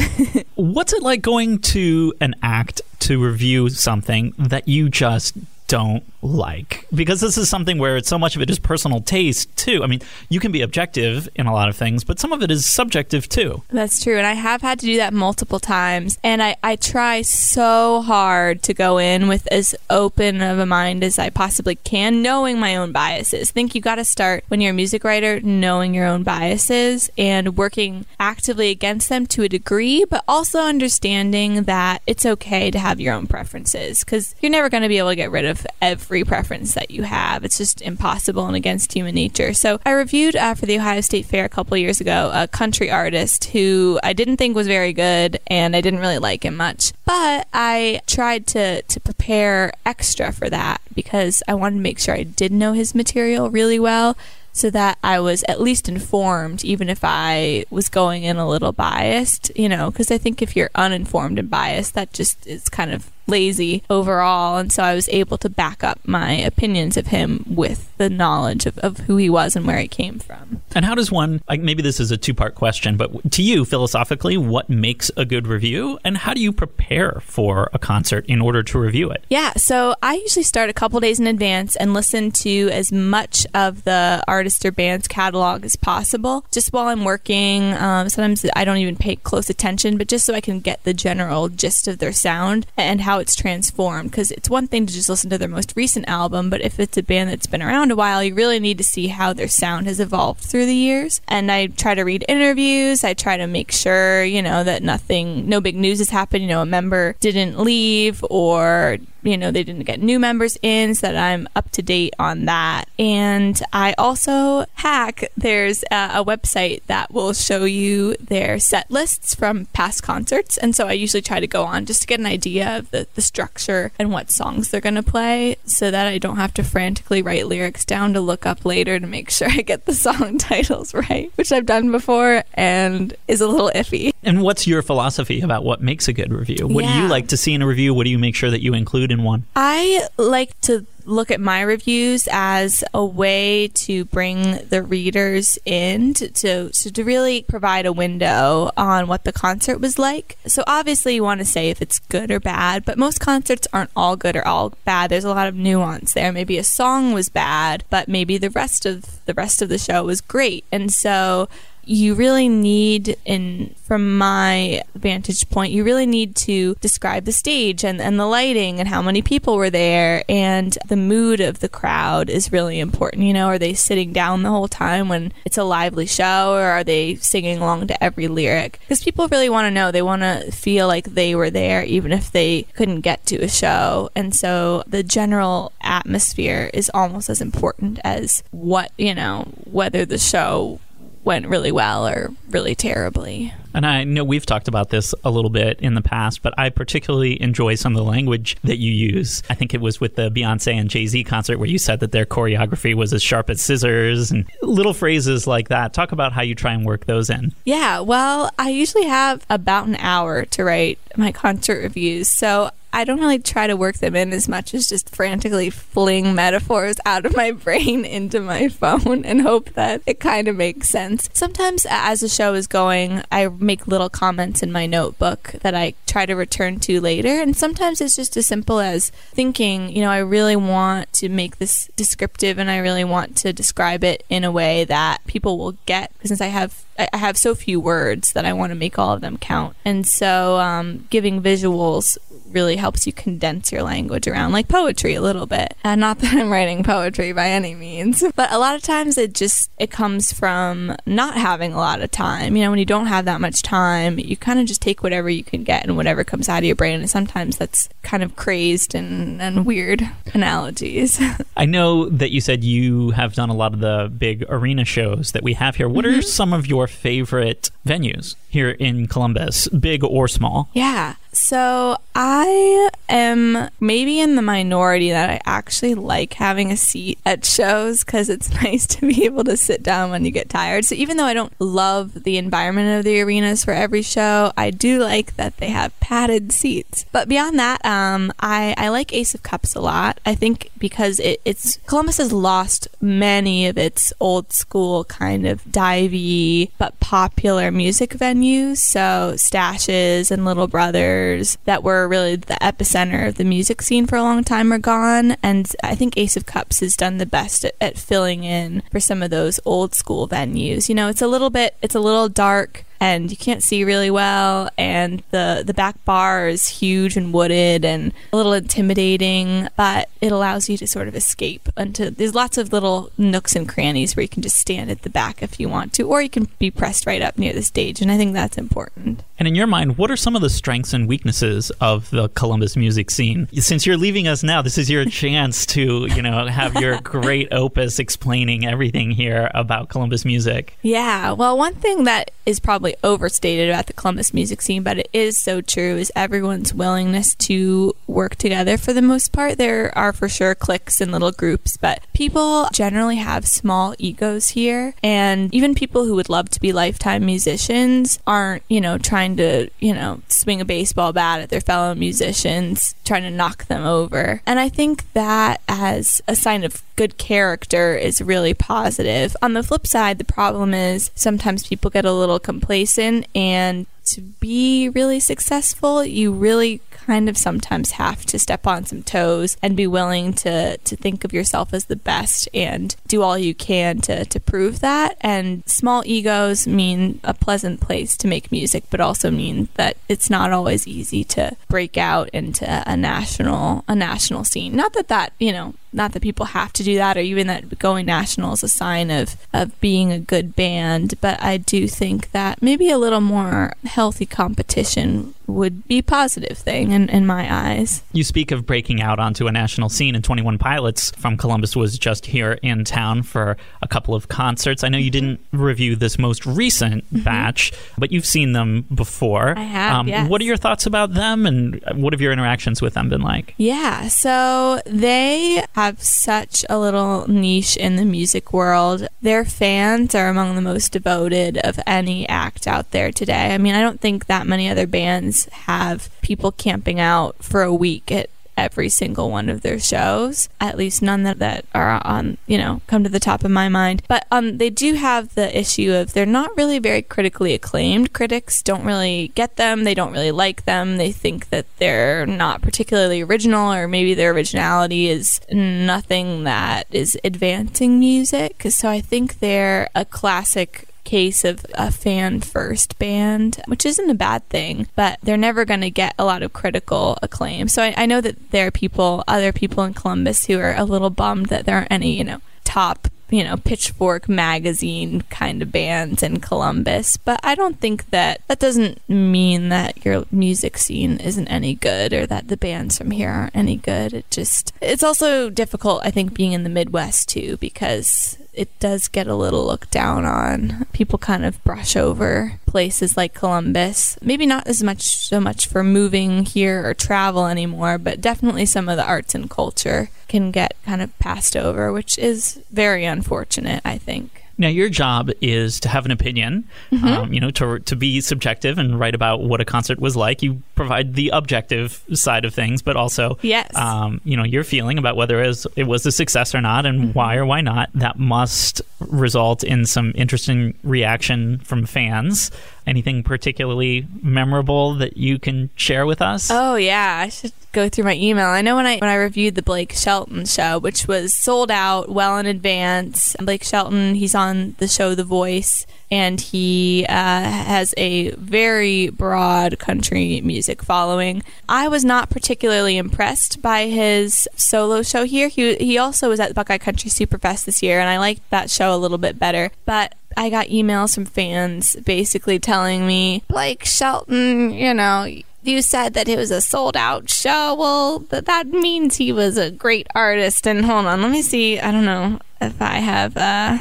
What's 0.54 0.92
it 0.92 1.02
like 1.02 1.22
going 1.22 1.60
to 1.60 2.12
an 2.20 2.34
act 2.42 2.82
to 3.00 3.24
review 3.24 3.70
something 3.70 4.34
that 4.36 4.68
you 4.68 4.90
just 4.90 5.32
don't 5.68 6.04
like 6.22 6.86
because 6.94 7.20
this 7.20 7.38
is 7.38 7.48
something 7.48 7.78
where 7.78 7.96
it's 7.96 8.08
so 8.08 8.18
much 8.18 8.36
of 8.36 8.42
it 8.42 8.50
is 8.50 8.58
personal 8.58 9.00
taste 9.00 9.54
too. 9.56 9.82
I 9.82 9.86
mean, 9.86 10.00
you 10.28 10.40
can 10.40 10.52
be 10.52 10.62
objective 10.62 11.28
in 11.34 11.46
a 11.46 11.52
lot 11.52 11.68
of 11.68 11.76
things, 11.76 12.04
but 12.04 12.18
some 12.18 12.32
of 12.32 12.42
it 12.42 12.50
is 12.50 12.66
subjective 12.66 13.28
too. 13.28 13.62
That's 13.68 14.02
true, 14.02 14.16
and 14.16 14.26
I 14.26 14.34
have 14.34 14.62
had 14.62 14.78
to 14.80 14.86
do 14.86 14.96
that 14.96 15.12
multiple 15.12 15.60
times, 15.60 16.18
and 16.22 16.42
I 16.42 16.56
I 16.62 16.76
try 16.76 17.22
so 17.22 18.02
hard 18.02 18.62
to 18.64 18.74
go 18.74 18.98
in 18.98 19.28
with 19.28 19.46
as 19.48 19.74
open 19.90 20.40
of 20.40 20.58
a 20.58 20.66
mind 20.66 21.04
as 21.04 21.18
I 21.18 21.30
possibly 21.30 21.76
can, 21.76 22.22
knowing 22.22 22.58
my 22.58 22.76
own 22.76 22.92
biases. 22.92 23.50
I 23.50 23.52
think 23.52 23.74
you 23.74 23.80
got 23.80 23.96
to 23.96 24.04
start 24.04 24.44
when 24.48 24.60
you're 24.60 24.70
a 24.70 24.74
music 24.74 25.04
writer 25.04 25.40
knowing 25.40 25.94
your 25.94 26.06
own 26.06 26.22
biases 26.22 27.10
and 27.16 27.56
working 27.56 28.06
actively 28.18 28.70
against 28.70 29.08
them 29.08 29.26
to 29.28 29.42
a 29.42 29.48
degree, 29.48 30.04
but 30.08 30.24
also 30.26 30.60
understanding 30.60 31.64
that 31.64 32.02
it's 32.06 32.26
okay 32.26 32.70
to 32.70 32.78
have 32.78 33.00
your 33.00 33.14
own 33.14 33.26
preferences 33.26 34.00
because 34.00 34.34
you're 34.40 34.50
never 34.50 34.68
going 34.68 34.82
to 34.82 34.88
be 34.88 34.98
able 34.98 35.10
to 35.10 35.16
get 35.16 35.30
rid 35.30 35.44
of 35.44 35.55
every 35.80 36.24
preference 36.24 36.74
that 36.74 36.90
you 36.90 37.04
have. 37.04 37.44
It's 37.44 37.58
just 37.58 37.80
impossible 37.80 38.46
and 38.46 38.56
against 38.56 38.92
human 38.92 39.14
nature. 39.14 39.52
So 39.54 39.78
I 39.86 39.92
reviewed 39.92 40.34
uh, 40.34 40.54
for 40.54 40.66
the 40.66 40.78
Ohio 40.78 41.00
State 41.00 41.26
Fair 41.26 41.44
a 41.44 41.48
couple 41.48 41.76
years 41.76 42.00
ago 42.00 42.30
a 42.34 42.48
country 42.48 42.90
artist 42.90 43.44
who 43.46 44.00
I 44.02 44.12
didn't 44.12 44.36
think 44.36 44.56
was 44.56 44.66
very 44.66 44.92
good 44.92 45.38
and 45.46 45.76
I 45.76 45.80
didn't 45.80 46.00
really 46.00 46.18
like 46.18 46.44
him 46.44 46.56
much. 46.56 46.92
But 47.04 47.46
I 47.52 48.00
tried 48.06 48.46
to, 48.48 48.82
to 48.82 49.00
prepare 49.00 49.72
extra 49.84 50.32
for 50.32 50.50
that 50.50 50.80
because 50.94 51.42
I 51.46 51.54
wanted 51.54 51.76
to 51.76 51.82
make 51.82 51.98
sure 51.98 52.14
I 52.14 52.24
did 52.24 52.52
know 52.52 52.72
his 52.72 52.94
material 52.94 53.50
really 53.50 53.78
well 53.78 54.16
so 54.56 54.70
that 54.70 54.96
I 55.04 55.20
was 55.20 55.44
at 55.48 55.60
least 55.60 55.86
informed, 55.86 56.64
even 56.64 56.88
if 56.88 57.00
I 57.02 57.66
was 57.68 57.90
going 57.90 58.24
in 58.24 58.38
a 58.38 58.48
little 58.48 58.72
biased, 58.72 59.52
you 59.54 59.68
know, 59.68 59.90
because 59.90 60.10
I 60.10 60.16
think 60.16 60.40
if 60.40 60.56
you're 60.56 60.70
uninformed 60.74 61.38
and 61.38 61.50
biased, 61.50 61.92
that 61.92 62.14
just 62.14 62.46
is 62.46 62.70
kind 62.70 62.90
of 62.90 63.10
lazy 63.26 63.82
overall. 63.90 64.58
And 64.58 64.72
so 64.72 64.82
I 64.82 64.94
was 64.94 65.08
able 65.08 65.38
to 65.38 65.48
back 65.48 65.82
up 65.82 66.00
my 66.04 66.32
opinions 66.32 66.96
of 66.96 67.08
him 67.08 67.44
with 67.48 67.96
the 67.98 68.10
knowledge 68.10 68.66
of, 68.66 68.78
of 68.78 68.98
who 69.00 69.16
he 69.16 69.30
was 69.30 69.56
and 69.56 69.66
where 69.66 69.78
he 69.78 69.88
came 69.88 70.18
from. 70.18 70.62
And 70.74 70.84
how 70.84 70.94
does 70.94 71.10
one, 71.10 71.42
like 71.48 71.60
maybe 71.60 71.82
this 71.82 72.00
is 72.00 72.10
a 72.10 72.16
two 72.16 72.34
part 72.34 72.54
question, 72.54 72.96
but 72.96 73.32
to 73.32 73.42
you, 73.42 73.64
philosophically, 73.64 74.36
what 74.36 74.68
makes 74.68 75.10
a 75.16 75.24
good 75.24 75.46
review? 75.46 75.98
And 76.04 76.16
how 76.18 76.34
do 76.34 76.40
you 76.40 76.52
prepare 76.52 77.20
for 77.22 77.70
a 77.72 77.78
concert 77.78 78.26
in 78.26 78.40
order 78.40 78.62
to 78.62 78.78
review 78.78 79.10
it? 79.10 79.24
Yeah, 79.28 79.52
so 79.56 79.94
I 80.02 80.14
usually 80.14 80.42
start 80.42 80.70
a 80.70 80.74
couple 80.74 81.00
days 81.00 81.18
in 81.18 81.26
advance 81.26 81.76
and 81.76 81.94
listen 81.94 82.30
to 82.32 82.68
as 82.72 82.92
much 82.92 83.46
of 83.54 83.84
the 83.84 84.22
artist 84.28 84.64
or 84.64 84.72
band's 84.72 85.08
catalog 85.08 85.64
as 85.64 85.76
possible 85.76 86.44
just 86.50 86.72
while 86.72 86.88
I'm 86.88 87.04
working. 87.04 87.72
Um, 87.74 88.08
sometimes 88.08 88.44
I 88.54 88.64
don't 88.64 88.78
even 88.78 88.96
pay 88.96 89.16
close 89.16 89.48
attention, 89.50 89.96
but 89.96 90.08
just 90.08 90.26
so 90.26 90.34
I 90.34 90.40
can 90.40 90.60
get 90.60 90.84
the 90.84 90.94
general 90.94 91.48
gist 91.48 91.88
of 91.88 91.98
their 91.98 92.12
sound 92.12 92.66
and 92.76 93.00
how 93.00 93.15
it's 93.18 93.34
transformed. 93.34 94.10
Because 94.10 94.30
it's 94.30 94.50
one 94.50 94.66
thing 94.66 94.86
to 94.86 94.92
just 94.92 95.08
listen 95.08 95.30
to 95.30 95.38
their 95.38 95.48
most 95.48 95.74
recent 95.76 96.08
album, 96.08 96.50
but 96.50 96.60
if 96.60 96.78
it's 96.80 96.96
a 96.96 97.02
band 97.02 97.30
that's 97.30 97.46
been 97.46 97.62
around 97.62 97.90
a 97.90 97.96
while, 97.96 98.22
you 98.22 98.34
really 98.34 98.60
need 98.60 98.78
to 98.78 98.84
see 98.84 99.08
how 99.08 99.32
their 99.32 99.48
sound 99.48 99.86
has 99.86 100.00
evolved 100.00 100.40
through 100.40 100.66
the 100.66 100.74
years. 100.74 101.20
And 101.28 101.50
I 101.50 101.68
try 101.68 101.94
to 101.94 102.02
read 102.02 102.24
interviews. 102.28 103.04
I 103.04 103.14
try 103.14 103.36
to 103.36 103.46
make 103.46 103.72
sure, 103.72 104.24
you 104.24 104.42
know, 104.42 104.64
that 104.64 104.82
nothing, 104.82 105.48
no 105.48 105.60
big 105.60 105.76
news 105.76 105.98
has 105.98 106.10
happened. 106.10 106.42
You 106.42 106.48
know, 106.48 106.62
a 106.62 106.66
member 106.66 107.14
didn't 107.20 107.58
leave 107.58 108.24
or 108.30 108.98
you 109.26 109.36
know, 109.36 109.50
they 109.50 109.64
didn't 109.64 109.84
get 109.84 110.00
new 110.00 110.18
members 110.18 110.56
in 110.62 110.94
so 110.94 111.08
that 111.08 111.16
I'm 111.16 111.48
up 111.56 111.70
to 111.72 111.82
date 111.82 112.14
on 112.18 112.44
that. 112.44 112.84
And 112.98 113.60
I 113.72 113.94
also 113.98 114.66
hack, 114.74 115.30
there's 115.36 115.82
a, 115.90 116.20
a, 116.20 116.24
website 116.24 116.82
that 116.86 117.12
will 117.12 117.32
show 117.32 117.64
you 117.64 118.14
their 118.16 118.58
set 118.58 118.90
lists 118.90 119.34
from 119.34 119.66
past 119.66 120.02
concerts. 120.02 120.56
And 120.56 120.76
so 120.76 120.86
I 120.86 120.92
usually 120.92 121.22
try 121.22 121.40
to 121.40 121.46
go 121.46 121.64
on 121.64 121.86
just 121.86 122.02
to 122.02 122.06
get 122.06 122.20
an 122.20 122.26
idea 122.26 122.78
of 122.78 122.90
the, 122.90 123.05
the 123.14 123.22
structure 123.22 123.92
and 123.98 124.12
what 124.12 124.30
songs 124.30 124.70
they're 124.70 124.80
going 124.80 124.94
to 124.94 125.02
play 125.02 125.56
so 125.64 125.90
that 125.90 126.06
I 126.06 126.18
don't 126.18 126.36
have 126.36 126.54
to 126.54 126.64
frantically 126.64 127.22
write 127.22 127.46
lyrics 127.46 127.84
down 127.84 128.14
to 128.14 128.20
look 128.20 128.46
up 128.46 128.64
later 128.64 128.98
to 128.98 129.06
make 129.06 129.30
sure 129.36 129.48
I 129.48 129.62
get 129.62 129.86
the 129.86 129.94
song 129.94 130.38
titles 130.38 130.94
right, 130.94 131.30
which 131.36 131.52
I've 131.52 131.66
done 131.66 131.90
before 131.90 132.42
and 132.54 133.14
is 133.28 133.40
a 133.40 133.48
little 133.48 133.70
iffy. 133.74 134.12
And 134.22 134.42
what's 134.42 134.66
your 134.66 134.82
philosophy 134.82 135.40
about 135.40 135.64
what 135.64 135.80
makes 135.80 136.08
a 136.08 136.12
good 136.12 136.32
review? 136.32 136.66
What 136.66 136.84
yeah. 136.84 136.94
do 136.94 137.02
you 137.02 137.08
like 137.08 137.28
to 137.28 137.36
see 137.36 137.54
in 137.54 137.62
a 137.62 137.66
review? 137.66 137.94
What 137.94 138.04
do 138.04 138.10
you 138.10 138.18
make 138.18 138.34
sure 138.34 138.50
that 138.50 138.62
you 138.62 138.74
include 138.74 139.12
in 139.12 139.22
one? 139.22 139.44
I 139.54 140.06
like 140.16 140.58
to 140.62 140.86
look 141.06 141.30
at 141.30 141.40
my 141.40 141.60
reviews 141.60 142.28
as 142.30 142.84
a 142.92 143.04
way 143.04 143.68
to 143.68 144.04
bring 144.06 144.66
the 144.68 144.82
readers 144.82 145.58
in 145.64 146.14
to, 146.14 146.28
to, 146.30 146.70
to, 146.70 147.04
really 147.06 147.42
provide 147.42 147.86
a 147.86 147.92
window 147.92 148.70
on 148.76 149.06
what 149.06 149.22
the 149.24 149.32
concert 149.32 149.80
was 149.80 149.98
like. 149.98 150.36
So 150.46 150.64
obviously 150.66 151.14
you 151.14 151.22
want 151.22 151.40
to 151.40 151.44
say 151.44 151.70
if 151.70 151.80
it's 151.80 152.00
good 152.00 152.30
or 152.32 152.40
bad, 152.40 152.84
but 152.84 152.98
most 152.98 153.20
concerts 153.20 153.68
aren't 153.72 153.90
all 153.94 154.16
good 154.16 154.34
or 154.34 154.46
all 154.46 154.74
bad. 154.84 155.10
There's 155.10 155.24
a 155.24 155.32
lot 155.32 155.46
of 155.46 155.54
nuance 155.54 156.14
there. 156.14 156.32
Maybe 156.32 156.58
a 156.58 156.64
song 156.64 157.12
was 157.12 157.28
bad, 157.28 157.84
but 157.90 158.08
maybe 158.08 158.38
the 158.38 158.50
rest 158.50 158.84
of 158.86 159.24
the 159.26 159.34
rest 159.34 159.62
of 159.62 159.68
the 159.68 159.78
show 159.78 160.04
was 160.04 160.20
great. 160.20 160.64
And 160.72 160.92
so 160.92 161.48
you 161.86 162.14
really 162.14 162.48
need, 162.48 163.16
in 163.24 163.74
from 163.84 164.18
my 164.18 164.82
vantage 164.96 165.48
point, 165.48 165.72
you 165.72 165.84
really 165.84 166.06
need 166.06 166.34
to 166.34 166.74
describe 166.80 167.24
the 167.24 167.32
stage 167.32 167.84
and, 167.84 168.00
and 168.00 168.18
the 168.18 168.26
lighting 168.26 168.80
and 168.80 168.88
how 168.88 169.00
many 169.00 169.22
people 169.22 169.56
were 169.56 169.70
there 169.70 170.24
and 170.28 170.76
the 170.88 170.96
mood 170.96 171.40
of 171.40 171.60
the 171.60 171.68
crowd 171.68 172.28
is 172.28 172.50
really 172.50 172.80
important. 172.80 173.22
You 173.22 173.32
know, 173.32 173.46
are 173.46 173.60
they 173.60 173.74
sitting 173.74 174.12
down 174.12 174.42
the 174.42 174.50
whole 174.50 174.66
time 174.66 175.08
when 175.08 175.32
it's 175.44 175.56
a 175.56 175.62
lively 175.62 176.06
show 176.06 176.54
or 176.54 176.62
are 176.62 176.82
they 176.82 177.14
singing 177.14 177.58
along 177.58 177.86
to 177.86 178.04
every 178.04 178.26
lyric? 178.26 178.80
Because 178.80 179.04
people 179.04 179.28
really 179.28 179.48
want 179.48 179.66
to 179.66 179.70
know. 179.70 179.92
They 179.92 180.02
want 180.02 180.22
to 180.22 180.50
feel 180.50 180.88
like 180.88 181.04
they 181.04 181.36
were 181.36 181.50
there 181.50 181.84
even 181.84 182.10
if 182.10 182.32
they 182.32 182.64
couldn't 182.74 183.02
get 183.02 183.24
to 183.26 183.36
a 183.36 183.48
show. 183.48 184.10
And 184.16 184.34
so 184.34 184.82
the 184.88 185.04
general 185.04 185.70
atmosphere 185.80 186.70
is 186.74 186.90
almost 186.92 187.30
as 187.30 187.40
important 187.40 188.00
as 188.02 188.42
what, 188.50 188.90
you 188.98 189.14
know, 189.14 189.52
whether 189.64 190.04
the 190.04 190.18
show 190.18 190.80
went 191.26 191.48
really 191.48 191.72
well 191.72 192.06
or 192.06 192.30
really 192.48 192.74
terribly. 192.74 193.52
And 193.74 193.84
I 193.84 194.04
know 194.04 194.24
we've 194.24 194.46
talked 194.46 194.68
about 194.68 194.88
this 194.88 195.14
a 195.22 195.30
little 195.30 195.50
bit 195.50 195.80
in 195.80 195.92
the 195.92 196.00
past, 196.00 196.40
but 196.40 196.54
I 196.56 196.70
particularly 196.70 197.42
enjoy 197.42 197.74
some 197.74 197.92
of 197.92 197.98
the 197.98 198.10
language 198.10 198.56
that 198.64 198.78
you 198.78 198.90
use. 198.90 199.42
I 199.50 199.54
think 199.54 199.74
it 199.74 199.82
was 199.82 200.00
with 200.00 200.14
the 200.14 200.30
Beyonce 200.30 200.72
and 200.72 200.88
Jay 200.88 201.06
Z 201.06 201.24
concert 201.24 201.58
where 201.58 201.68
you 201.68 201.76
said 201.76 202.00
that 202.00 202.12
their 202.12 202.24
choreography 202.24 202.94
was 202.94 203.12
as 203.12 203.22
sharp 203.22 203.50
as 203.50 203.60
scissors 203.60 204.30
and 204.30 204.48
little 204.62 204.94
phrases 204.94 205.46
like 205.46 205.68
that. 205.68 205.92
Talk 205.92 206.12
about 206.12 206.32
how 206.32 206.40
you 206.40 206.54
try 206.54 206.72
and 206.72 206.86
work 206.86 207.04
those 207.04 207.28
in. 207.28 207.52
Yeah, 207.64 208.00
well, 208.00 208.50
I 208.58 208.70
usually 208.70 209.06
have 209.06 209.44
about 209.50 209.88
an 209.88 209.96
hour 209.96 210.46
to 210.46 210.64
write 210.64 210.98
my 211.16 211.32
concert 211.32 211.82
reviews. 211.82 212.28
So 212.28 212.70
I 212.96 213.04
don't 213.04 213.20
really 213.20 213.38
try 213.38 213.66
to 213.66 213.76
work 213.76 213.98
them 213.98 214.16
in 214.16 214.32
as 214.32 214.48
much 214.48 214.72
as 214.72 214.86
just 214.86 215.14
frantically 215.14 215.68
fling 215.68 216.34
metaphors 216.34 216.96
out 217.04 217.26
of 217.26 217.36
my 217.36 217.50
brain 217.64 218.06
into 218.06 218.40
my 218.40 218.70
phone 218.70 219.22
and 219.26 219.42
hope 219.42 219.68
that 219.74 220.00
it 220.06 220.18
kind 220.18 220.48
of 220.48 220.56
makes 220.56 220.88
sense. 220.88 221.28
Sometimes, 221.34 221.86
as 221.90 222.20
the 222.20 222.28
show 222.30 222.54
is 222.54 222.66
going, 222.66 223.22
I 223.30 223.48
make 223.48 223.86
little 223.86 224.08
comments 224.08 224.62
in 224.62 224.72
my 224.72 224.86
notebook 224.86 225.56
that 225.60 225.74
I 225.74 225.92
try 226.06 226.24
to 226.24 226.32
return 226.32 226.80
to 226.80 226.98
later. 227.02 227.28
And 227.28 227.54
sometimes 227.54 228.00
it's 228.00 228.16
just 228.16 228.34
as 228.38 228.46
simple 228.46 228.80
as 228.80 229.10
thinking, 229.10 229.94
you 229.94 230.00
know, 230.00 230.10
I 230.10 230.20
really 230.20 230.56
want 230.56 231.12
to 231.14 231.28
make 231.28 231.58
this 231.58 231.90
descriptive 231.96 232.56
and 232.56 232.70
I 232.70 232.78
really 232.78 233.04
want 233.04 233.36
to 233.38 233.52
describe 233.52 234.04
it 234.04 234.24
in 234.30 234.42
a 234.42 234.50
way 234.50 234.84
that 234.84 235.18
people 235.26 235.58
will 235.58 235.76
get 235.84 236.12
since 236.24 236.40
I 236.40 236.46
have 236.46 236.86
I 236.98 237.18
have 237.18 237.36
so 237.36 237.54
few 237.54 237.78
words 237.78 238.32
that 238.32 238.46
I 238.46 238.52
want 238.52 238.70
to 238.70 238.74
make 238.74 238.98
all 238.98 239.12
of 239.12 239.20
them 239.20 239.36
count. 239.36 239.76
And 239.84 240.06
so 240.06 240.56
um, 240.56 241.06
giving 241.10 241.42
visuals 241.42 242.16
really 242.50 242.76
helps 242.76 243.06
you 243.06 243.12
condense 243.12 243.72
your 243.72 243.82
language 243.82 244.26
around 244.26 244.52
like 244.52 244.68
poetry 244.68 245.14
a 245.14 245.20
little 245.20 245.46
bit. 245.46 245.74
And 245.84 246.00
not 246.00 246.18
that 246.20 246.34
I'm 246.34 246.50
writing 246.50 246.82
poetry 246.82 247.32
by 247.32 247.48
any 247.48 247.74
means, 247.74 248.24
but 248.34 248.52
a 248.52 248.58
lot 248.58 248.74
of 248.74 248.82
times 248.82 249.18
it 249.18 249.34
just 249.34 249.70
it 249.78 249.90
comes 249.90 250.32
from 250.32 250.96
not 251.06 251.36
having 251.36 251.72
a 251.72 251.78
lot 251.78 252.00
of 252.00 252.10
time. 252.10 252.56
You 252.56 252.64
know, 252.64 252.70
when 252.70 252.78
you 252.78 252.84
don't 252.84 253.06
have 253.06 253.24
that 253.26 253.40
much 253.40 253.62
time, 253.62 254.18
you 254.18 254.36
kind 254.36 254.58
of 254.58 254.66
just 254.66 254.82
take 254.82 255.02
whatever 255.02 255.28
you 255.28 255.44
can 255.44 255.64
get 255.64 255.84
and 255.84 255.96
whatever 255.96 256.24
comes 256.24 256.48
out 256.48 256.58
of 256.58 256.64
your 256.64 256.76
brain. 256.76 257.00
And 257.00 257.10
sometimes 257.10 257.56
that's 257.56 257.88
kind 258.02 258.22
of 258.22 258.36
crazed 258.36 258.94
and, 258.94 259.40
and 259.40 259.66
weird 259.66 260.02
analogies. 260.34 261.20
I 261.56 261.66
know 261.66 262.08
that 262.08 262.30
you 262.30 262.40
said 262.40 262.64
you 262.64 263.10
have 263.10 263.34
done 263.34 263.50
a 263.50 263.54
lot 263.54 263.74
of 263.74 263.80
the 263.80 264.12
big 264.16 264.44
arena 264.48 264.84
shows 264.84 265.32
that 265.32 265.42
we 265.42 265.54
have 265.54 265.76
here. 265.76 265.88
What 265.88 266.04
mm-hmm. 266.04 266.18
are 266.18 266.22
some 266.22 266.52
of 266.52 266.66
your 266.66 266.86
favorite 266.86 267.70
venues 267.86 268.36
here 268.48 268.70
in 268.70 269.06
Columbus, 269.06 269.68
big 269.68 270.04
or 270.04 270.28
small? 270.28 270.70
Yeah. 270.72 271.14
So 271.36 271.98
I 272.14 272.88
am 273.10 273.68
maybe 273.78 274.20
in 274.20 274.36
the 274.36 274.42
minority 274.42 275.10
that 275.10 275.28
I 275.28 275.40
actually 275.44 275.94
like 275.94 276.32
having 276.32 276.72
a 276.72 276.78
seat 276.78 277.18
at 277.26 277.44
shows 277.44 278.02
because 278.02 278.30
it's 278.30 278.50
nice 278.62 278.86
to 278.86 279.06
be 279.06 279.26
able 279.26 279.44
to 279.44 279.56
sit 279.56 279.82
down 279.82 280.10
when 280.10 280.24
you 280.24 280.30
get 280.30 280.48
tired. 280.48 280.86
So 280.86 280.94
even 280.94 281.18
though 281.18 281.24
I 281.24 281.34
don't 281.34 281.52
love 281.60 282.24
the 282.24 282.38
environment 282.38 282.98
of 282.98 283.04
the 283.04 283.20
arenas 283.20 283.64
for 283.66 283.72
every 283.72 284.00
show, 284.00 284.50
I 284.56 284.70
do 284.70 284.98
like 284.98 285.36
that 285.36 285.58
they 285.58 285.68
have 285.68 285.98
padded 286.00 286.52
seats. 286.52 287.04
But 287.12 287.28
beyond 287.28 287.58
that, 287.58 287.84
um, 287.84 288.32
I, 288.40 288.74
I 288.78 288.88
like 288.88 289.12
Ace 289.12 289.34
of 289.34 289.42
Cups 289.42 289.74
a 289.74 289.80
lot. 289.80 290.18
I 290.24 290.34
think 290.34 290.70
because 290.78 291.20
it, 291.20 291.42
it's 291.44 291.76
Columbus 291.86 292.16
has 292.16 292.32
lost 292.32 292.88
many 293.02 293.66
of 293.66 293.76
its 293.76 294.10
old 294.20 294.52
school 294.52 295.04
kind 295.04 295.46
of 295.46 295.62
divey 295.64 296.70
but 296.78 296.98
popular 296.98 297.70
music 297.70 298.10
venues. 298.12 298.78
So 298.78 299.34
Stache's 299.36 300.30
and 300.30 300.46
Little 300.46 300.66
Brother 300.66 301.25
that 301.64 301.82
were 301.82 302.08
really 302.08 302.36
the 302.36 302.58
epicenter 302.60 303.28
of 303.28 303.36
the 303.36 303.44
music 303.44 303.82
scene 303.82 304.06
for 304.06 304.16
a 304.16 304.22
long 304.22 304.44
time 304.44 304.72
are 304.72 304.78
gone. 304.78 305.36
And 305.42 305.70
I 305.82 305.94
think 305.94 306.16
Ace 306.16 306.36
of 306.36 306.46
Cups 306.46 306.80
has 306.80 306.96
done 306.96 307.18
the 307.18 307.26
best 307.26 307.64
at, 307.64 307.74
at 307.80 307.98
filling 307.98 308.44
in 308.44 308.82
for 308.90 309.00
some 309.00 309.22
of 309.22 309.30
those 309.30 309.60
old 309.64 309.94
school 309.94 310.28
venues. 310.28 310.88
You 310.88 310.94
know, 310.94 311.08
it's 311.08 311.22
a 311.22 311.28
little 311.28 311.50
bit, 311.50 311.76
it's 311.82 311.94
a 311.94 312.00
little 312.00 312.28
dark 312.28 312.84
and 313.00 313.30
you 313.30 313.36
can't 313.36 313.62
see 313.62 313.84
really 313.84 314.10
well 314.10 314.70
and 314.78 315.22
the 315.30 315.62
the 315.66 315.74
back 315.74 316.02
bar 316.04 316.48
is 316.48 316.68
huge 316.68 317.16
and 317.16 317.32
wooded 317.32 317.84
and 317.84 318.12
a 318.32 318.36
little 318.36 318.52
intimidating 318.52 319.68
but 319.76 320.08
it 320.20 320.32
allows 320.32 320.68
you 320.68 320.76
to 320.76 320.86
sort 320.86 321.08
of 321.08 321.14
escape 321.14 321.68
into 321.76 322.10
there's 322.10 322.34
lots 322.34 322.58
of 322.58 322.72
little 322.72 323.10
nooks 323.18 323.54
and 323.54 323.68
crannies 323.68 324.16
where 324.16 324.22
you 324.22 324.28
can 324.28 324.42
just 324.42 324.56
stand 324.56 324.90
at 324.90 325.02
the 325.02 325.10
back 325.10 325.42
if 325.42 325.60
you 325.60 325.68
want 325.68 325.92
to 325.92 326.02
or 326.02 326.22
you 326.22 326.30
can 326.30 326.48
be 326.58 326.70
pressed 326.70 327.06
right 327.06 327.22
up 327.22 327.38
near 327.38 327.52
the 327.52 327.62
stage 327.62 328.00
and 328.00 328.10
I 328.10 328.16
think 328.16 328.34
that's 328.34 328.58
important. 328.58 329.22
And 329.38 329.46
in 329.46 329.54
your 329.54 329.66
mind, 329.66 329.98
what 329.98 330.10
are 330.10 330.16
some 330.16 330.34
of 330.34 330.42
the 330.42 330.48
strengths 330.48 330.92
and 330.92 331.06
weaknesses 331.06 331.70
of 331.80 332.08
the 332.10 332.28
Columbus 332.30 332.76
music 332.76 333.10
scene? 333.10 333.48
Since 333.52 333.84
you're 333.84 333.96
leaving 333.96 334.26
us 334.26 334.42
now, 334.42 334.62
this 334.62 334.78
is 334.78 334.88
your 334.88 335.04
chance 335.04 335.66
to, 335.66 336.06
you 336.06 336.22
know, 336.22 336.46
have 336.46 336.74
your 336.76 337.00
great 337.02 337.48
opus 337.52 337.98
explaining 337.98 338.66
everything 338.66 339.10
here 339.10 339.50
about 339.54 339.88
Columbus 339.88 340.24
music. 340.24 340.78
Yeah. 340.82 341.32
Well, 341.32 341.58
one 341.58 341.74
thing 341.74 342.04
that 342.04 342.30
is 342.46 342.60
probably 342.60 342.85
overstated 343.02 343.68
about 343.68 343.86
the 343.86 343.92
Columbus 343.92 344.32
music 344.32 344.62
scene, 344.62 344.82
but 344.82 344.98
it 344.98 345.08
is 345.12 345.38
so 345.38 345.60
true, 345.60 345.96
is 345.96 346.12
everyone's 346.16 346.72
willingness 346.72 347.34
to 347.34 347.94
work 348.06 348.36
together 348.36 348.78
for 348.78 348.92
the 348.92 349.02
most 349.02 349.32
part. 349.32 349.58
There 349.58 349.96
are 349.98 350.12
for 350.12 350.28
sure 350.28 350.54
cliques 350.54 351.00
and 351.00 351.12
little 351.12 351.32
groups, 351.32 351.76
but 351.76 352.00
people 352.14 352.68
generally 352.72 353.16
have 353.16 353.46
small 353.46 353.94
egos 353.98 354.50
here. 354.50 354.94
And 355.02 355.52
even 355.54 355.74
people 355.74 356.04
who 356.04 356.14
would 356.14 356.28
love 356.28 356.48
to 356.50 356.60
be 356.60 356.72
lifetime 356.72 357.26
musicians 357.26 358.18
aren't, 358.26 358.62
you 358.68 358.80
know, 358.80 358.98
trying 358.98 359.16
trying 359.16 359.36
to, 359.36 359.70
you 359.80 359.94
know, 359.94 360.20
swing 360.28 360.60
a 360.60 360.64
baseball 360.64 361.12
bat 361.12 361.40
at 361.40 361.48
their 361.48 361.60
fellow 361.60 361.94
musicians, 361.94 362.94
trying 363.04 363.22
to 363.22 363.30
knock 363.30 363.66
them 363.66 363.84
over. 363.84 364.42
And 364.46 364.60
I 364.60 364.68
think 364.68 365.10
that 365.14 365.60
as 365.68 366.20
a 366.28 366.36
sign 366.36 366.64
of 366.64 366.82
good 366.96 367.18
character 367.18 367.94
is 367.94 368.20
really 368.20 368.54
positive. 368.54 369.36
On 369.42 369.52
the 369.52 369.62
flip 369.62 369.86
side, 369.86 370.18
the 370.18 370.24
problem 370.24 370.74
is 370.74 371.10
sometimes 371.14 371.66
people 371.66 371.90
get 371.90 372.04
a 372.04 372.12
little 372.12 372.38
complacent 372.38 373.26
and 373.34 373.86
to 374.06 374.20
be 374.20 374.88
really 374.88 375.20
successful, 375.20 376.04
you 376.04 376.32
really 376.32 376.80
kind 376.90 377.28
of 377.28 377.36
sometimes 377.36 377.92
have 377.92 378.24
to 378.26 378.38
step 378.38 378.66
on 378.66 378.84
some 378.84 379.02
toes 379.02 379.56
and 379.62 379.76
be 379.76 379.86
willing 379.86 380.32
to 380.32 380.76
to 380.78 380.96
think 380.96 381.24
of 381.24 381.32
yourself 381.32 381.72
as 381.72 381.84
the 381.84 381.96
best 381.96 382.48
and 382.52 382.96
do 383.06 383.22
all 383.22 383.38
you 383.38 383.54
can 383.54 384.00
to 384.00 384.24
to 384.24 384.40
prove 384.40 384.80
that. 384.80 385.16
And 385.20 385.62
small 385.68 386.02
egos 386.04 386.66
mean 386.66 387.20
a 387.22 387.34
pleasant 387.34 387.80
place 387.80 388.16
to 388.18 388.28
make 388.28 388.50
music, 388.52 388.84
but 388.90 389.00
also 389.00 389.30
mean 389.30 389.68
that 389.74 389.96
it's 390.08 390.30
not 390.30 390.52
always 390.52 390.86
easy 390.86 391.24
to 391.24 391.56
break 391.68 391.96
out 391.96 392.28
into 392.30 392.64
a 392.66 392.96
national 392.96 393.84
a 393.88 393.94
national 393.94 394.44
scene. 394.44 394.74
Not 394.74 394.92
that 394.94 395.08
that 395.08 395.32
you 395.38 395.52
know 395.52 395.74
not 395.96 396.12
that 396.12 396.22
people 396.22 396.46
have 396.46 396.72
to 396.74 396.84
do 396.84 396.96
that 396.96 397.16
or 397.16 397.20
even 397.20 397.46
that 397.46 397.78
going 397.78 398.06
national 398.06 398.52
is 398.52 398.62
a 398.62 398.68
sign 398.68 399.10
of, 399.10 399.36
of 399.52 399.78
being 399.80 400.12
a 400.12 400.20
good 400.20 400.54
band, 400.54 401.14
but 401.20 401.42
I 401.42 401.56
do 401.56 401.88
think 401.88 402.30
that 402.32 402.62
maybe 402.62 402.90
a 402.90 402.98
little 402.98 403.20
more 403.20 403.72
healthy 403.84 404.26
competition 404.26 405.34
would 405.46 405.86
be 405.86 406.02
positive 406.02 406.58
thing 406.58 406.92
in, 406.92 407.08
in 407.08 407.26
my 407.26 407.52
eyes. 407.52 408.02
You 408.12 408.24
speak 408.24 408.50
of 408.50 408.66
breaking 408.66 409.00
out 409.00 409.18
onto 409.18 409.46
a 409.46 409.52
national 409.52 409.88
scene, 409.88 410.14
and 410.14 410.24
21 410.24 410.58
Pilots 410.58 411.10
from 411.12 411.36
Columbus 411.36 411.76
was 411.76 411.98
just 411.98 412.26
here 412.26 412.58
in 412.62 412.84
town 412.84 413.22
for 413.22 413.56
a 413.82 413.88
couple 413.88 414.14
of 414.14 414.28
concerts. 414.28 414.82
I 414.82 414.88
know 414.88 414.98
you 414.98 415.10
didn't 415.10 415.40
review 415.52 415.96
this 415.96 416.18
most 416.18 416.46
recent 416.46 417.04
mm-hmm. 417.06 417.24
batch, 417.24 417.72
but 417.98 418.12
you've 418.12 418.26
seen 418.26 418.52
them 418.52 418.86
before. 418.94 419.56
I 419.56 419.62
have. 419.62 419.94
Um, 419.94 420.08
yes. 420.08 420.28
What 420.28 420.40
are 420.40 420.44
your 420.44 420.56
thoughts 420.56 420.86
about 420.86 421.14
them, 421.14 421.46
and 421.46 421.82
what 421.94 422.12
have 422.12 422.20
your 422.20 422.32
interactions 422.32 422.82
with 422.82 422.94
them 422.94 423.08
been 423.08 423.22
like? 423.22 423.54
Yeah, 423.56 424.08
so 424.08 424.80
they 424.86 425.64
have 425.74 426.02
such 426.02 426.64
a 426.68 426.78
little 426.78 427.28
niche 427.28 427.76
in 427.76 427.96
the 427.96 428.04
music 428.04 428.52
world. 428.52 429.06
Their 429.22 429.44
fans 429.44 430.14
are 430.14 430.28
among 430.28 430.54
the 430.56 430.62
most 430.62 430.92
devoted 430.92 431.58
of 431.58 431.78
any 431.86 432.28
act 432.28 432.66
out 432.66 432.90
there 432.90 433.12
today. 433.12 433.54
I 433.54 433.58
mean, 433.58 433.74
I 433.74 433.80
don't 433.80 434.00
think 434.00 434.26
that 434.26 434.46
many 434.46 434.68
other 434.68 434.86
bands 434.86 435.35
have 435.44 436.10
people 436.22 436.50
camping 436.50 436.98
out 436.98 437.36
for 437.42 437.62
a 437.62 437.74
week 437.74 438.10
at 438.10 438.30
every 438.56 438.88
single 438.88 439.30
one 439.30 439.48
of 439.48 439.60
their 439.60 439.78
shows. 439.78 440.48
At 440.60 440.78
least 440.78 441.02
none 441.02 441.24
that, 441.24 441.38
that 441.38 441.66
are 441.74 442.00
on, 442.06 442.38
you 442.46 442.58
know, 442.58 442.80
come 442.86 443.04
to 443.04 443.10
the 443.10 443.20
top 443.20 443.44
of 443.44 443.50
my 443.50 443.68
mind. 443.68 444.02
But 444.08 444.26
um, 444.30 444.58
they 444.58 444.70
do 444.70 444.94
have 444.94 445.34
the 445.34 445.56
issue 445.58 445.92
of 445.92 446.12
they're 446.12 446.26
not 446.26 446.56
really 446.56 446.78
very 446.78 447.02
critically 447.02 447.54
acclaimed. 447.54 448.12
Critics 448.12 448.62
don't 448.62 448.84
really 448.84 449.30
get 449.34 449.56
them. 449.56 449.84
They 449.84 449.94
don't 449.94 450.12
really 450.12 450.32
like 450.32 450.64
them. 450.64 450.96
They 450.96 451.12
think 451.12 451.50
that 451.50 451.66
they're 451.78 452.26
not 452.26 452.62
particularly 452.62 453.22
original, 453.22 453.72
or 453.72 453.88
maybe 453.88 454.14
their 454.14 454.32
originality 454.32 455.08
is 455.08 455.40
nothing 455.52 456.44
that 456.44 456.86
is 456.90 457.18
advancing 457.24 457.98
music. 457.98 458.62
So 458.70 458.88
I 458.88 459.00
think 459.00 459.40
they're 459.40 459.88
a 459.94 460.04
classic 460.04 460.88
case 461.06 461.44
of 461.44 461.64
a 461.74 461.90
fan 461.90 462.40
first 462.40 462.98
band, 462.98 463.62
which 463.66 463.86
isn't 463.86 464.10
a 464.10 464.14
bad 464.14 464.46
thing, 464.50 464.86
but 464.94 465.18
they're 465.22 465.38
never 465.38 465.64
going 465.64 465.80
to 465.80 465.90
get 465.90 466.14
a 466.18 466.24
lot 466.24 466.42
of 466.42 466.52
critical 466.52 467.16
acclaim. 467.22 467.68
So 467.68 467.82
I, 467.82 467.94
I, 467.96 468.06
know 468.06 468.20
that 468.20 468.50
there 468.50 468.66
are 468.66 468.70
people, 468.70 469.24
other 469.26 469.52
people 469.52 469.84
in 469.84 469.94
Columbus 469.94 470.44
who 470.44 470.58
are 470.58 470.74
a 470.74 470.84
little 470.84 471.08
bummed 471.08 471.46
that 471.46 471.64
there 471.64 471.76
aren't 471.76 471.92
any, 471.92 472.18
you 472.18 472.24
know, 472.24 472.42
top 472.64 473.08
you 473.30 473.42
know, 473.44 473.56
Pitchfork 473.56 474.28
magazine 474.28 475.22
kind 475.22 475.62
of 475.62 475.72
bands 475.72 476.22
in 476.22 476.40
Columbus. 476.40 477.16
But 477.16 477.40
I 477.42 477.54
don't 477.54 477.80
think 477.80 478.10
that 478.10 478.40
that 478.48 478.58
doesn't 478.58 479.06
mean 479.08 479.68
that 479.70 480.04
your 480.04 480.24
music 480.30 480.78
scene 480.78 481.18
isn't 481.18 481.48
any 481.48 481.74
good 481.74 482.12
or 482.12 482.26
that 482.26 482.48
the 482.48 482.56
bands 482.56 482.98
from 482.98 483.10
here 483.10 483.30
aren't 483.30 483.56
any 483.56 483.76
good. 483.76 484.12
It 484.12 484.30
just, 484.30 484.72
it's 484.80 485.02
also 485.02 485.50
difficult, 485.50 486.02
I 486.04 486.10
think, 486.10 486.34
being 486.34 486.52
in 486.52 486.62
the 486.62 486.70
Midwest 486.70 487.28
too, 487.28 487.56
because 487.58 488.38
it 488.56 488.78
does 488.80 489.08
get 489.08 489.26
a 489.26 489.34
little 489.34 489.66
looked 489.66 489.90
down 489.90 490.24
on. 490.24 490.86
People 490.92 491.18
kind 491.18 491.44
of 491.44 491.62
brush 491.62 491.94
over 491.94 492.58
places 492.66 493.16
like 493.16 493.34
Columbus. 493.34 494.18
Maybe 494.22 494.46
not 494.46 494.66
as 494.66 494.82
much 494.82 495.02
so 495.02 495.40
much 495.40 495.66
for 495.66 495.84
moving 495.84 496.44
here 496.44 496.86
or 496.86 496.94
travel 496.94 497.46
anymore, 497.46 497.98
but 497.98 498.20
definitely 498.20 498.64
some 498.64 498.88
of 498.88 498.96
the 498.96 499.04
arts 499.04 499.34
and 499.34 499.50
culture 499.50 500.08
can 500.28 500.50
get 500.50 500.76
kind 500.84 501.02
of 501.02 501.16
passed 501.18 501.56
over, 501.56 501.92
which 501.92 502.18
is 502.18 502.60
very 502.70 503.04
unfortunate, 503.04 503.82
I 503.84 503.98
think. 503.98 504.42
Now, 504.58 504.68
your 504.68 504.88
job 504.88 505.30
is 505.42 505.80
to 505.80 505.88
have 505.88 506.06
an 506.06 506.10
opinion, 506.10 506.64
mm-hmm. 506.90 507.06
um, 507.06 507.32
you 507.32 507.40
know, 507.40 507.50
to, 507.50 507.78
to 507.80 507.96
be 507.96 508.22
subjective 508.22 508.78
and 508.78 508.98
write 508.98 509.14
about 509.14 509.42
what 509.42 509.60
a 509.60 509.66
concert 509.66 509.98
was 510.00 510.16
like. 510.16 510.42
You 510.42 510.62
provide 510.74 511.14
the 511.14 511.28
objective 511.28 512.02
side 512.14 512.46
of 512.46 512.54
things, 512.54 512.80
but 512.80 512.96
also, 512.96 513.38
yes. 513.42 513.74
um, 513.76 514.20
you 514.24 514.34
know, 514.34 514.44
your 514.44 514.64
feeling 514.64 514.96
about 514.96 515.14
whether 515.14 515.42
it 515.42 515.48
was, 515.48 515.66
it 515.76 515.84
was 515.84 516.06
a 516.06 516.12
success 516.12 516.54
or 516.54 516.62
not 516.62 516.86
and 516.86 517.00
mm-hmm. 517.00 517.12
why 517.12 517.36
or 517.36 517.44
why 517.44 517.60
not. 517.60 517.90
That 517.94 518.18
must 518.18 518.80
result 519.00 519.62
in 519.62 519.84
some 519.84 520.12
interesting 520.14 520.74
reaction 520.82 521.58
from 521.58 521.84
fans. 521.84 522.50
Anything 522.86 523.22
particularly 523.22 524.06
memorable 524.22 524.94
that 524.94 525.16
you 525.16 525.38
can 525.38 525.70
share 525.74 526.06
with 526.06 526.22
us? 526.22 526.50
Oh 526.52 526.76
yeah, 526.76 527.22
I 527.24 527.28
should 527.28 527.52
go 527.72 527.88
through 527.88 528.04
my 528.04 528.14
email. 528.14 528.46
I 528.46 528.62
know 528.62 528.76
when 528.76 528.86
I 528.86 528.98
when 528.98 529.10
I 529.10 529.16
reviewed 529.16 529.54
the 529.56 529.62
Blake 529.62 529.92
Shelton 529.92 530.46
show, 530.46 530.78
which 530.78 531.08
was 531.08 531.34
sold 531.34 531.70
out 531.70 532.08
well 532.08 532.38
in 532.38 532.46
advance. 532.46 533.34
Blake 533.40 533.64
Shelton, 533.64 534.14
he's 534.14 534.34
on 534.34 534.76
the 534.78 534.86
show 534.86 535.14
The 535.14 535.24
Voice, 535.24 535.84
and 536.10 536.40
he 536.40 537.04
uh, 537.08 537.12
has 537.12 537.92
a 537.96 538.30
very 538.30 539.08
broad 539.08 539.78
country 539.78 540.40
music 540.40 540.82
following. 540.82 541.42
I 541.68 541.88
was 541.88 542.04
not 542.04 542.30
particularly 542.30 542.96
impressed 542.96 543.60
by 543.60 543.86
his 543.86 544.48
solo 544.56 545.02
show 545.02 545.24
here. 545.24 545.48
He 545.48 545.74
he 545.76 545.98
also 545.98 546.28
was 546.28 546.40
at 546.40 546.48
the 546.48 546.54
Buckeye 546.54 546.78
Country 546.78 547.10
Superfest 547.10 547.64
this 547.64 547.82
year, 547.82 548.00
and 548.00 548.08
I 548.08 548.18
liked 548.18 548.48
that 548.50 548.70
show 548.70 548.94
a 548.94 548.96
little 548.96 549.18
bit 549.18 549.38
better. 549.38 549.70
But 549.84 550.14
I 550.36 550.50
got 550.50 550.68
emails 550.68 551.14
from 551.14 551.24
fans 551.24 551.96
basically 552.04 552.58
telling 552.58 553.06
me, 553.06 553.42
Blake 553.48 553.84
Shelton, 553.84 554.72
you 554.72 554.94
know, 554.94 555.26
you 555.62 555.82
said 555.82 556.14
that 556.14 556.28
it 556.28 556.38
was 556.38 556.50
a 556.50 556.60
sold 556.60 556.96
out 556.96 557.28
show. 557.28 557.74
Well, 557.74 558.20
th- 558.20 558.44
that 558.44 558.66
means 558.66 559.16
he 559.16 559.32
was 559.32 559.56
a 559.56 559.70
great 559.70 560.06
artist. 560.14 560.66
And 560.66 560.84
hold 560.84 561.06
on, 561.06 561.22
let 561.22 561.30
me 561.30 561.42
see. 561.42 561.80
I 561.80 561.90
don't 561.90 562.04
know 562.04 562.38
if 562.60 562.80
I 562.80 562.98
have, 562.98 563.36
uh, 563.36 563.78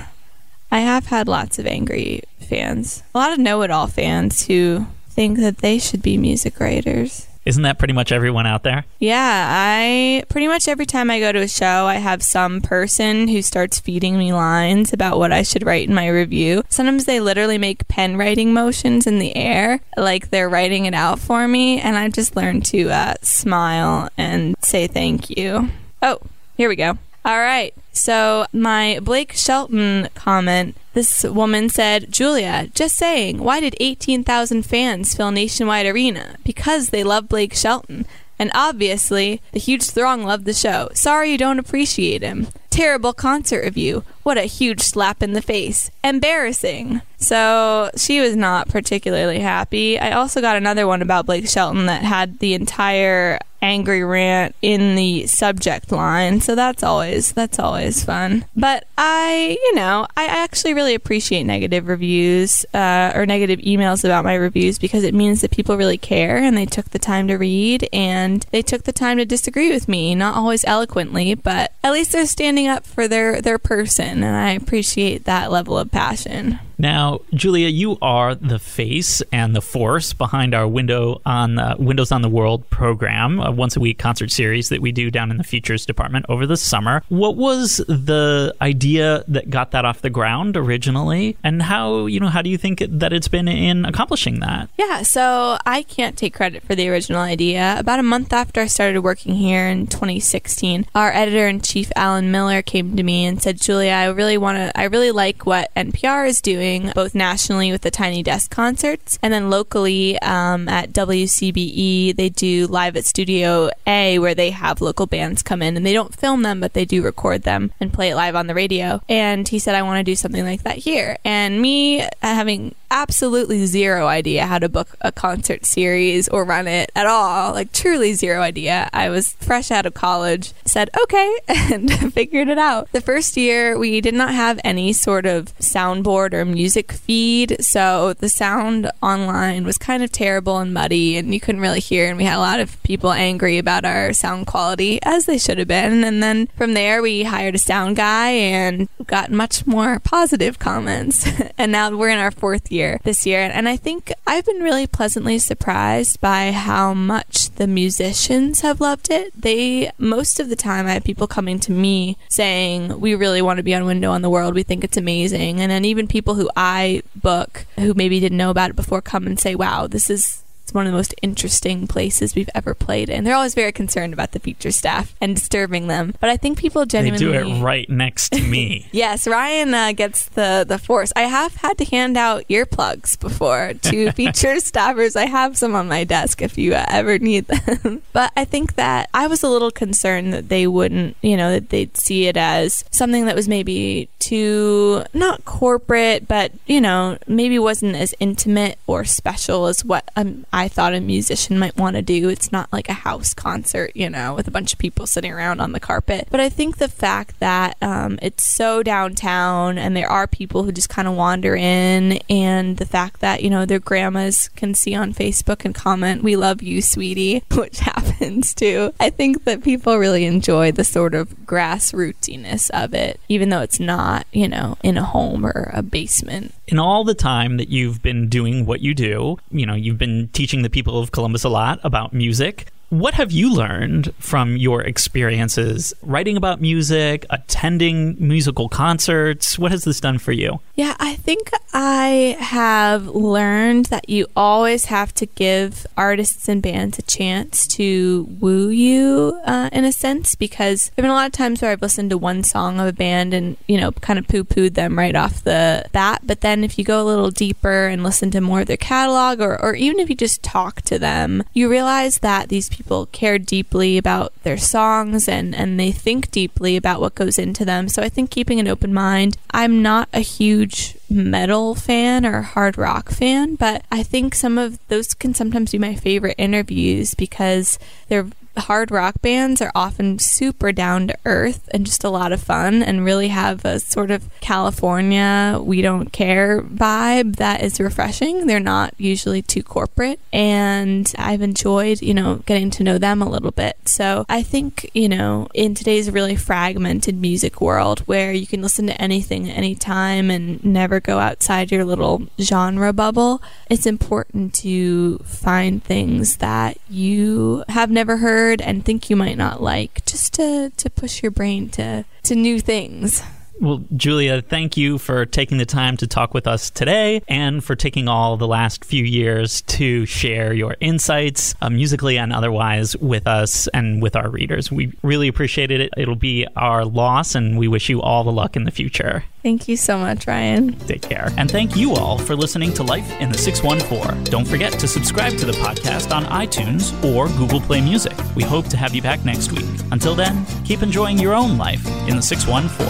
I 0.72 0.80
have 0.80 1.08
had 1.08 1.28
lots 1.28 1.60
of 1.60 1.68
angry 1.68 2.24
fans, 2.40 3.04
a 3.14 3.18
lot 3.18 3.34
of 3.34 3.40
know 3.40 3.62
it 3.62 3.72
all 3.72 3.88
fans 3.88 4.46
who 4.48 4.88
think 5.10 5.40
that 5.40 5.60
they 5.60 5.80
should 5.80 6.02
be 6.02 6.18
music 6.18 6.60
writers. 6.60 7.28
Isn't 7.46 7.64
that 7.64 7.78
pretty 7.78 7.94
much 7.94 8.12
everyone 8.12 8.48
out 8.48 8.64
there? 8.64 8.86
Yeah, 9.00 9.48
I 9.50 10.24
pretty 10.30 10.48
much 10.48 10.68
every 10.68 10.88
time 10.88 11.12
I 11.12 11.20
go 11.20 11.32
to 11.32 11.42
a 11.42 11.48
show, 11.48 11.86
I 11.86 11.96
have 11.96 12.24
some 12.24 12.60
person 12.60 13.28
who 13.28 13.42
starts 13.42 13.80
feeding 13.80 14.18
me 14.18 14.34
lines 14.34 14.92
about 14.94 15.20
what 15.20 15.32
I 15.32 15.44
should 15.44 15.66
write 15.66 15.88
in 15.88 15.94
my 15.94 16.08
review. 16.08 16.64
Sometimes 16.70 17.06
they 17.06 17.20
literally 17.20 17.60
make 17.60 17.88
pen 17.88 18.18
writing 18.18 18.52
motions 18.54 19.06
in 19.06 19.20
the 19.20 19.36
air, 19.36 19.80
like 19.96 20.32
they're 20.32 20.50
writing 20.50 20.86
it 20.86 20.96
out 20.96 21.20
for 21.20 21.48
me, 21.48 21.80
and 21.80 21.96
I 21.96 22.10
just 22.10 22.36
learn 22.36 22.62
to 22.62 22.90
uh, 22.90 23.14
smile 23.22 24.10
and 24.18 24.56
say 24.64 24.88
thank 24.88 25.30
you. 25.30 25.70
Oh, 26.02 26.20
here 26.58 26.70
we 26.70 26.76
go. 26.76 26.98
All 27.26 27.40
right. 27.40 27.74
So, 27.92 28.46
my 28.54 29.00
Blake 29.02 29.34
Shelton 29.34 30.10
comment 30.14 30.78
this 30.94 31.24
woman 31.24 31.70
said, 31.70 32.12
Julia, 32.12 32.70
just 32.74 32.96
saying, 32.96 33.40
why 33.40 33.60
did 33.60 33.76
18,000 33.80 34.64
fans 34.64 35.16
fill 35.16 35.32
Nationwide 35.32 35.88
Arena? 35.88 36.36
Because 36.44 36.90
they 36.90 37.04
love 37.04 37.28
Blake 37.28 37.54
Shelton. 37.54 38.06
And 38.38 38.52
obviously, 38.54 39.42
the 39.52 39.60
huge 39.60 39.90
throng 39.90 40.24
loved 40.24 40.46
the 40.46 40.54
show. 40.54 40.90
Sorry 40.94 41.32
you 41.32 41.38
don't 41.38 41.60
appreciate 41.60 42.22
him. 42.22 42.48
Terrible 42.76 43.14
concert 43.14 43.64
review. 43.64 44.04
What 44.24 44.38
a 44.38 44.42
huge 44.42 44.82
slap 44.82 45.24
in 45.24 45.32
the 45.32 45.42
face. 45.42 45.90
Embarrassing. 46.04 47.02
So 47.18 47.90
she 47.96 48.20
was 48.20 48.36
not 48.36 48.68
particularly 48.68 49.40
happy. 49.40 49.98
I 49.98 50.12
also 50.12 50.42
got 50.42 50.58
another 50.58 50.86
one 50.86 51.02
about 51.02 51.26
Blake 51.26 51.48
Shelton 51.48 51.86
that 51.86 52.04
had 52.04 52.40
the 52.40 52.54
entire 52.54 53.40
angry 53.62 54.04
rant 54.04 54.56
in 54.62 54.96
the 54.96 55.26
subject 55.26 55.92
line. 55.92 56.40
So 56.40 56.56
that's 56.56 56.84
always 56.84 57.32
that's 57.32 57.58
always 57.58 58.04
fun. 58.04 58.46
But 58.56 58.88
I, 58.98 59.58
you 59.64 59.76
know, 59.76 60.06
I 60.16 60.26
actually 60.26 60.74
really 60.74 60.94
appreciate 60.94 61.44
negative 61.44 61.88
reviews 61.88 62.66
uh, 62.74 63.12
or 63.16 63.26
negative 63.26 63.60
emails 63.60 64.06
about 64.06 64.24
my 64.24 64.36
reviews 64.36 64.78
because 64.78 65.04
it 65.04 65.16
means 65.16 65.42
that 65.42 65.52
people 65.52 65.78
really 65.78 65.98
care 65.98 66.38
and 66.38 66.56
they 66.56 66.66
took 66.66 66.92
the 66.92 67.00
time 67.00 67.28
to 67.28 67.36
read 67.36 67.90
and 67.92 68.46
they 68.52 68.62
took 68.62 68.84
the 68.84 68.94
time 68.94 69.18
to 69.18 69.26
disagree 69.26 69.72
with 69.72 69.88
me. 69.88 70.14
Not 70.14 70.36
always 70.36 70.64
eloquently, 70.66 71.34
but 71.34 71.72
at 71.84 71.94
least 71.94 72.12
they're 72.12 72.28
standing 72.28 72.65
up 72.68 72.86
for 72.86 73.08
their 73.08 73.42
their 73.42 73.60
person, 73.60 74.24
and 74.24 74.36
I 74.36 74.52
appreciate 74.52 75.26
that 75.26 75.52
level 75.52 75.78
of 75.78 75.92
passion. 75.92 76.60
Now, 76.78 77.22
Julia, 77.34 77.68
you 77.70 77.98
are 78.02 78.36
the 78.36 78.60
face 78.60 79.22
and 79.32 79.56
the 79.56 79.62
force 79.62 80.14
behind 80.14 80.54
our 80.54 80.68
window 80.68 81.22
on 81.26 81.56
the 81.56 81.76
Windows 81.80 82.12
on 82.12 82.22
the 82.22 82.30
World 82.30 82.70
program, 82.70 83.40
a 83.40 83.52
once 83.52 83.78
a 83.78 83.80
week 83.80 83.98
concert 83.98 84.32
series 84.32 84.70
that 84.70 84.82
we 84.82 84.92
do 84.92 85.10
down 85.10 85.32
in 85.32 85.38
the 85.38 85.44
Futures 85.44 85.86
department 85.86 86.26
over 86.28 86.46
the 86.46 86.58
summer. 86.58 87.02
What 87.10 87.38
was 87.38 87.78
the 87.78 88.54
idea 88.62 89.24
that 89.28 89.50
got 89.50 89.72
that 89.72 89.86
off 89.86 90.02
the 90.02 90.10
ground 90.10 90.58
originally, 90.58 91.38
and 91.44 91.62
how 91.62 92.08
you 92.08 92.20
know 92.20 92.28
how 92.28 92.42
do 92.42 92.50
you 92.50 92.58
think 92.58 92.84
that 92.88 93.14
it's 93.14 93.30
been 93.30 93.48
in 93.48 93.86
accomplishing 93.86 94.40
that? 94.42 94.70
Yeah, 94.78 95.04
so 95.04 95.58
I 95.66 95.84
can't 95.84 96.18
take 96.18 96.34
credit 96.34 96.64
for 96.64 96.76
the 96.76 96.90
original 96.90 97.22
idea. 97.22 97.76
About 97.80 98.00
a 98.00 98.04
month 98.04 98.34
after 98.34 98.62
I 98.62 98.68
started 98.68 99.02
working 99.02 99.36
here 99.36 99.68
in 99.68 99.88
2016, 99.88 100.88
our 100.94 101.14
editor 101.14 101.48
in 101.48 101.62
chief 101.62 101.92
Alan 101.96 102.32
Miller 102.32 102.62
came 102.62 102.98
to 102.98 103.04
me 103.04 103.26
and 103.26 103.42
said, 103.42 103.62
"Julia, 103.62 103.92
I 103.92 104.06
really 104.08 104.38
want 104.38 104.58
to. 104.58 104.78
I 104.78 104.84
really 104.86 105.12
like 105.12 105.46
what 105.46 105.72
NPR 105.76 106.28
is 106.28 106.42
doing." 106.42 106.65
Doing 106.66 106.92
both 106.96 107.14
nationally 107.14 107.72
with 107.72 107.82
the 107.82 107.92
Tiny 107.92 108.24
Desk 108.24 108.50
concerts 108.50 109.20
and 109.22 109.32
then 109.32 109.50
locally 109.50 110.20
um, 110.22 110.68
at 110.68 110.92
WCBE, 110.92 112.16
they 112.16 112.30
do 112.30 112.66
live 112.66 112.96
at 112.98 113.06
Studio 113.06 113.70
A 113.86 114.18
where 114.18 114.34
they 114.34 114.50
have 114.50 114.82
local 114.82 115.06
bands 115.06 115.44
come 115.44 115.62
in 115.62 115.78
and 115.78 115.86
they 115.86 115.94
don't 115.94 116.16
film 116.16 116.42
them, 116.42 116.60
but 116.60 116.74
they 116.74 116.86
do 116.86 117.04
record 117.04 117.44
them 117.44 117.72
and 117.80 117.94
play 117.94 118.10
it 118.10 118.16
live 118.16 118.36
on 118.36 118.48
the 118.48 118.56
radio. 118.56 119.02
And 119.08 119.48
he 119.48 119.60
said, 119.60 119.76
I 119.76 119.84
want 119.84 120.00
to 120.00 120.04
do 120.04 120.16
something 120.16 120.44
like 120.44 120.64
that 120.64 120.78
here. 120.78 121.18
And 121.24 121.62
me 121.62 122.02
uh, 122.02 122.10
having 122.22 122.74
absolutely 122.96 123.66
zero 123.66 124.08
idea 124.08 124.46
how 124.46 124.58
to 124.58 124.70
book 124.70 124.96
a 125.02 125.12
concert 125.12 125.66
series 125.66 126.30
or 126.30 126.46
run 126.46 126.66
it 126.66 126.90
at 126.96 127.06
all. 127.06 127.52
Like, 127.52 127.74
truly 127.74 128.14
zero 128.14 128.42
idea. 128.42 128.90
I 128.94 129.10
was 129.10 129.34
fresh 129.34 129.70
out 129.70 129.86
of 129.86 129.94
college, 129.94 130.54
said, 130.64 130.90
okay, 131.04 131.38
and 131.50 131.92
figured 132.14 132.48
it 132.48 132.58
out. 132.58 132.90
The 132.94 133.02
first 133.02 133.36
year, 133.36 133.78
we 133.78 134.00
did 134.00 134.14
not 134.14 134.34
have 134.34 134.62
any 134.64 134.94
sort 134.94 135.26
of 135.26 135.54
soundboard 135.60 136.34
or 136.34 136.46
music 136.46 136.94
feed, 136.94 137.58
so 137.60 138.14
the 138.14 138.30
sound 138.30 138.90
online 139.04 139.66
was 139.66 139.78
kind 139.78 140.02
of 140.02 140.10
terrible 140.10 140.60
and 140.60 140.74
muddy, 140.74 141.18
and 141.18 141.34
you 141.34 141.42
couldn't 141.42 141.62
really 141.62 141.82
hear. 141.82 142.08
And 142.08 142.18
we 142.18 142.24
had 142.24 142.38
a 142.38 142.40
lot 142.40 142.62
of 142.62 142.82
people 142.84 143.12
angry 143.12 143.58
about 143.58 143.84
our 143.84 144.14
sound 144.14 144.48
quality, 144.48 145.00
as 145.04 145.26
they 145.26 145.38
should 145.38 145.58
have 145.58 145.68
been. 145.68 146.06
And 146.06 146.24
then 146.24 146.48
from 146.56 146.74
there, 146.74 147.02
we 147.02 147.24
hired 147.24 147.56
a 147.56 147.60
sound 147.60 147.98
guy 147.98 148.30
and 148.30 148.88
got 149.06 149.32
much 149.32 149.68
more 149.68 150.00
positive 150.00 150.60
comments. 150.60 151.28
and 151.58 151.74
now 151.74 151.94
we're 151.94 152.08
in 152.08 152.20
our 152.20 152.32
fourth 152.32 152.72
year 152.72 152.85
this 153.04 153.26
year. 153.26 153.50
And 153.54 153.68
I 153.68 153.78
think 153.78 154.12
I've 154.26 154.46
been 154.46 154.62
really 154.62 154.88
pleasantly 154.88 155.40
surprised 155.40 156.22
by 156.22 156.52
how 156.52 156.94
much 156.94 157.50
the 157.52 157.68
musicians 157.68 158.62
have 158.62 158.82
loved 158.82 159.10
it. 159.10 159.32
They, 159.40 159.92
most 159.98 160.40
of 160.40 160.50
the 160.50 160.56
time, 160.56 160.88
I 160.88 160.94
have 160.94 161.04
people 161.04 161.28
coming 161.28 161.60
to 161.62 161.72
me 161.72 162.18
saying, 162.30 163.00
We 163.00 163.16
really 163.16 163.42
want 163.42 163.58
to 163.58 163.64
be 163.64 163.76
on 163.76 163.86
Window 163.86 164.12
on 164.12 164.22
the 164.22 164.30
World. 164.30 164.56
We 164.56 164.64
think 164.64 164.84
it's 164.84 164.98
amazing. 164.98 165.60
And 165.60 165.72
then 165.72 165.86
even 165.86 166.08
people 166.08 166.36
who 166.36 166.50
I 166.56 167.02
book 167.16 167.66
who 167.76 167.94
maybe 167.94 168.20
didn't 168.20 168.38
know 168.38 168.52
about 168.52 168.70
it 168.70 168.76
before 168.76 169.02
come 169.02 169.28
and 169.28 169.40
say, 169.40 169.56
Wow, 169.56 169.88
this 169.88 170.10
is 170.10 170.45
it's 170.66 170.74
one 170.74 170.88
of 170.88 170.92
the 170.92 170.98
most 170.98 171.14
interesting 171.22 171.86
places 171.86 172.34
we've 172.34 172.50
ever 172.56 172.74
played 172.74 173.08
in. 173.08 173.24
They're 173.24 173.36
always 173.36 173.54
very 173.54 173.72
concerned 173.72 174.14
about 174.14 174.32
the 174.32 174.40
feature 174.40 174.72
staff 174.72 175.14
and 175.22 175.36
disturbing 175.36 175.86
them. 175.86 176.16
But 176.20 176.32
I 176.32 176.38
think 176.38 176.58
people 176.58 176.88
genuinely 176.88 177.24
they 177.24 177.44
do 177.44 177.56
it 177.56 177.62
right 177.62 177.88
next 177.88 178.30
to 178.30 178.42
me. 178.42 178.88
yes, 178.92 179.28
Ryan 179.28 179.76
uh, 179.76 179.92
gets 179.92 180.26
the 180.30 180.66
the 180.68 180.80
force. 180.80 181.14
I 181.16 181.24
have 181.24 181.54
had 181.58 181.78
to 181.78 181.86
hand 181.86 182.18
out 182.18 182.48
earplugs 182.48 183.20
before 183.20 183.74
to 183.84 184.12
feature 184.14 184.56
staffers. 184.56 185.16
I 185.16 185.28
have 185.28 185.56
some 185.56 185.76
on 185.76 185.88
my 185.88 186.04
desk 186.04 186.42
if 186.42 186.58
you 186.58 186.74
uh, 186.74 186.84
ever 186.88 187.20
need 187.20 187.46
them. 187.46 188.02
but 188.14 188.32
I 188.36 188.44
think 188.44 188.74
that 188.74 189.12
I 189.14 189.28
was 189.28 189.44
a 189.44 189.50
little 189.50 189.70
concerned 189.70 190.34
that 190.34 190.50
they 190.50 190.66
wouldn't, 190.66 191.16
you 191.22 191.38
know, 191.38 191.52
that 191.52 191.70
they'd 191.70 191.96
see 191.96 192.26
it 192.26 192.38
as 192.38 192.84
something 192.90 193.28
that 193.28 193.36
was 193.36 193.48
maybe 193.48 194.10
too 194.18 195.04
not 195.14 195.46
corporate, 195.46 196.28
but 196.28 196.52
you 196.66 196.82
know, 196.82 197.20
maybe 197.28 197.60
wasn't 197.60 197.96
as 197.96 198.16
intimate 198.20 198.80
or 198.88 199.06
special 199.06 199.68
as 199.68 199.86
what 199.86 200.10
um, 200.16 200.44
I 200.56 200.70
thought 200.70 200.94
a 200.94 201.02
musician 201.02 201.60
might 201.60 201.76
want 201.76 201.98
to 201.98 202.02
do. 202.02 202.30
It's 202.30 202.50
not 202.50 202.72
like 202.72 202.88
a 202.88 202.94
house 202.94 203.34
concert, 203.34 203.92
you 203.94 204.10
know, 204.10 204.34
with 204.34 204.48
a 204.48 204.52
bunch 204.52 204.72
of 204.72 204.80
people 204.80 205.06
sitting 205.06 205.34
around 205.34 205.60
on 205.60 205.74
the 205.74 205.82
carpet. 205.82 206.30
But 206.32 206.40
I 206.40 206.48
think 206.48 206.78
the 206.78 206.88
fact 206.88 207.42
that 207.42 207.76
um, 207.82 208.18
it's 208.22 208.46
so 208.46 208.82
downtown 208.82 209.78
and 209.78 209.98
there 209.98 210.10
are 210.10 210.28
people 210.28 210.64
who 210.64 210.72
just 210.72 210.88
kind 210.88 211.10
of 211.10 211.16
wander 211.16 211.58
in, 211.58 212.20
and 212.30 212.78
the 212.78 212.86
fact 212.86 213.20
that, 213.20 213.44
you 213.44 213.50
know, 213.50 213.66
their 213.66 213.80
grandmas 213.80 214.48
can 214.56 214.74
see 214.74 214.96
on 214.96 215.14
Facebook 215.14 215.66
and 215.66 215.76
comment, 215.76 216.24
We 216.24 216.38
love 216.38 216.62
you, 216.62 216.82
sweetie, 216.82 217.44
which 217.52 217.80
happens 217.80 218.54
too. 218.54 218.94
I 218.98 219.10
think 219.10 219.44
that 219.44 219.62
people 219.62 219.98
really 219.98 220.24
enjoy 220.24 220.72
the 220.72 220.86
sort 220.86 221.16
of 221.16 221.36
grassrootiness 221.46 222.70
of 222.70 222.94
it, 222.94 223.20
even 223.28 223.50
though 223.50 223.62
it's 223.62 223.82
not, 223.82 224.26
you 224.32 224.48
know, 224.48 224.78
in 224.84 224.96
a 224.96 225.04
home 225.04 225.46
or 225.46 225.70
a 225.74 225.84
basement. 225.84 226.54
In 226.68 226.80
all 226.80 227.04
the 227.04 227.14
time 227.14 227.58
that 227.58 227.70
you've 227.70 228.02
been 228.02 228.30
doing 228.30 228.66
what 228.66 228.80
you 228.80 228.96
do, 228.96 229.38
you 229.52 229.66
know, 229.66 229.76
you've 229.76 230.00
been 230.00 230.30
teaching 230.30 230.45
teaching 230.46 230.62
the 230.62 230.70
people 230.70 231.00
of 231.00 231.12
Columbus 231.12 231.44
a 231.44 231.50
lot 231.50 231.80
about 231.84 232.14
music. 232.14 232.68
What 232.90 233.16
have 233.16 233.32
you 233.32 233.52
learned 233.52 234.14
from 234.20 234.58
your 234.58 234.82
experiences 234.82 235.94
writing 236.04 236.38
about 236.38 236.62
music, 236.62 237.26
attending 237.30 238.16
musical 238.20 238.70
concerts? 238.70 239.58
What 239.58 239.72
has 239.72 239.84
this 239.84 240.00
done 240.00 240.20
for 240.20 240.32
you? 240.32 240.60
Yeah, 240.76 240.96
I 241.00 241.16
think 241.16 241.50
I 241.74 242.38
have 242.40 243.08
learned 243.08 243.86
that 243.88 244.08
you 244.08 244.28
always 244.36 244.86
have 244.86 245.14
to 245.16 245.26
give 245.26 245.88
artists 245.98 246.48
and 246.48 246.62
bands 246.62 247.00
a 247.00 247.02
chance 247.02 247.66
to 247.76 248.28
woo 248.40 248.70
you 248.70 249.40
uh, 249.46 249.70
in 249.72 249.84
a 249.84 249.92
sense 249.92 250.36
because 250.36 250.92
there 250.96 251.02
have 251.02 251.04
been 251.04 251.12
a 251.12 251.16
lot 251.16 251.26
of 251.26 251.32
times 251.32 251.62
where 251.62 251.72
I've 251.72 251.82
listened 251.82 252.12
to 252.12 252.18
one 252.18 252.44
song 252.44 252.80
of 252.80 252.88
a 252.88 252.94
band 252.94 253.34
and, 253.34 253.58
you 253.68 253.80
know, 253.80 253.92
kind 253.94 254.20
of 254.20 254.28
poo 254.28 254.44
pooed 254.44 254.76
them 254.76 254.98
right 254.98 255.16
off 255.16 255.44
the 255.44 255.86
bat. 255.92 256.22
But 256.24 256.42
then 256.42 256.64
if 256.64 256.78
you 256.78 256.86
go 256.86 257.02
a 257.02 257.06
little 257.06 257.32
deeper 257.32 257.88
and 257.88 258.04
listen 258.04 258.30
to 258.32 258.42
more 258.42 258.62
of 258.62 258.68
their 258.68 258.78
catalog 258.78 259.42
or, 259.42 259.60
or 259.62 259.76
even 259.76 260.00
if 260.00 260.10
you 260.10 260.16
just 260.16 260.44
talk 260.44 260.82
to 260.84 261.00
them, 261.00 261.44
you 261.54 261.70
realize 261.70 262.20
that 262.20 262.50
these 262.50 262.70
people 262.76 263.06
care 263.08 263.40
deeply 263.40 263.98
about 263.98 264.34
their 264.44 264.58
songs 264.58 265.28
and, 265.28 265.56
and 265.56 265.80
they 265.80 265.92
think 265.92 266.30
deeply 266.32 266.76
about 266.76 267.00
what 267.02 267.16
goes 267.16 267.40
into 267.40 267.66
them. 267.66 267.88
So 267.88 268.02
I 268.02 268.10
think 268.10 268.30
keeping 268.30 268.60
an 268.60 268.68
open 268.68 268.94
mind, 268.94 269.38
I'm 269.52 269.82
not 269.82 270.10
a 270.14 270.20
huge 270.20 270.98
metal 271.10 271.76
fan 271.76 272.26
or 272.26 272.42
hard 272.42 272.78
rock 272.78 273.10
fan, 273.10 273.56
but 273.56 273.84
I 273.92 274.04
think 274.04 274.36
some 274.36 274.58
of 274.58 274.80
those 274.88 275.14
can 275.14 275.34
sometimes 275.34 275.72
be 275.72 275.80
my 275.80 275.96
favorite 275.96 276.36
interviews 276.38 277.14
because 277.14 277.80
they're 278.10 278.28
hard 278.58 278.92
rock 278.92 279.22
bands 279.22 279.62
are 279.62 279.72
often 279.76 280.20
super 280.20 280.72
down 280.72 281.08
to 281.08 281.18
earth 281.26 281.70
and 281.74 281.86
just 281.86 282.04
a 282.04 282.10
lot 282.10 282.32
of 282.32 282.42
fun 282.42 282.82
and 282.82 283.06
really 283.06 283.30
have 283.30 283.66
a 283.66 283.80
sort 283.80 284.12
of 284.12 284.30
California, 284.42 285.60
we 285.62 285.82
don't 285.82 286.12
care 286.12 286.62
vibe 286.62 287.38
that 287.38 287.62
is 287.62 287.80
refreshing. 287.80 288.48
They're 288.48 288.60
not 288.60 288.94
usually 288.98 289.42
too 289.42 289.64
corporate. 289.64 290.20
And 290.32 291.12
I've 291.18 291.42
enjoyed, 291.42 292.02
you 292.02 292.14
know, 292.14 292.36
getting 292.46 292.70
to 292.72 292.84
know 292.84 292.98
them 292.98 293.22
a 293.22 293.30
little 293.30 293.52
bit. 293.52 293.78
So 293.86 294.26
I 294.30 294.44
think, 294.44 294.90
you 294.94 295.10
know, 295.10 295.48
in 295.54 295.76
today's 295.76 296.12
really 296.12 296.36
fragmented 296.36 297.20
music 297.20 297.62
world 297.62 298.00
where 298.02 298.32
you 298.32 298.48
can 298.48 298.62
listen 298.62 298.88
to 298.88 299.02
anything 299.02 299.50
at 299.50 299.58
any 299.58 299.76
time 299.76 300.30
and 300.30 300.64
never 300.64 301.00
go 301.00 301.20
outside 301.20 301.72
your 301.72 301.86
little 301.86 302.28
genre 302.40 302.94
bubble, 302.94 303.42
it's 303.70 303.86
important 303.86 304.54
to 304.56 305.18
find 305.20 305.84
things 305.84 306.38
that 306.38 306.78
you 306.90 307.64
have 307.70 307.90
never 307.90 308.18
heard 308.18 308.45
heard 308.46 308.62
and 308.62 308.86
think 308.86 309.10
you 309.10 309.16
might 309.16 309.38
not 309.38 309.62
like, 309.62 310.06
just 310.06 310.34
to, 310.36 310.72
to 310.78 310.90
push 310.90 311.24
your 311.24 311.32
brain 311.32 311.68
to, 311.70 312.06
to 312.24 312.36
new 312.36 312.60
things. 312.60 313.24
Well, 313.60 313.84
Julia, 313.96 314.42
thank 314.42 314.76
you 314.76 314.98
for 314.98 315.26
taking 315.26 315.58
the 315.58 315.66
time 315.66 315.96
to 315.98 316.08
talk 316.08 316.34
with 316.34 316.46
us 316.46 316.70
today 316.70 317.22
and 317.28 317.64
for 317.64 317.76
taking 317.76 318.08
all 318.08 318.36
the 318.38 318.48
last 318.48 318.84
few 318.84 319.04
years 319.04 319.62
to 319.64 320.06
share 320.06 320.54
your 320.54 320.76
insights, 320.82 321.56
uh, 321.62 321.70
musically 321.70 322.18
and 322.18 322.34
otherwise, 322.34 322.98
with 322.98 323.26
us 323.26 323.68
and 323.70 324.02
with 324.02 324.16
our 324.16 324.30
readers. 324.30 324.72
We 324.72 324.92
really 325.04 325.30
appreciated 325.30 325.80
it. 325.80 325.90
It'll 325.98 326.16
be 326.16 326.46
our 326.58 326.84
loss, 326.84 327.34
and 327.34 327.58
we 327.58 327.70
wish 327.70 327.90
you 327.90 328.02
all 328.02 328.26
the 328.26 328.32
luck 328.32 328.56
in 328.58 328.66
the 328.66 328.72
future. 328.72 329.24
Thank 329.46 329.68
you 329.68 329.78
so 329.78 330.00
much, 330.00 330.26
Ryan. 330.26 330.74
Take 330.88 331.04
care. 331.04 331.30
And 331.38 331.48
thank 331.52 331.76
you 331.76 331.94
all 331.94 332.18
for 332.18 332.36
listening 332.36 332.74
to 332.74 332.82
Life 332.82 333.08
in 333.20 333.32
the 333.32 333.38
614. 333.38 334.24
Don't 334.24 334.48
forget 334.48 334.72
to 334.80 334.88
subscribe 334.88 335.38
to 335.38 335.46
the 335.46 335.52
podcast 335.52 336.10
on 336.10 336.26
iTunes 336.26 336.92
or 337.06 337.28
Google 337.38 337.62
Play 337.62 337.80
Music. 337.80 338.18
We 338.36 338.42
hope 338.42 338.66
to 338.70 338.76
have 338.76 338.96
you 338.96 339.04
back 339.04 339.24
next 339.24 339.52
week. 339.52 339.68
Until 339.92 340.16
then, 340.16 340.48
keep 340.66 340.82
enjoying 340.82 341.20
your 341.20 341.36
own 341.36 341.60
life 341.60 341.86
in 342.10 342.16
the 342.16 342.24
614. 342.24 342.90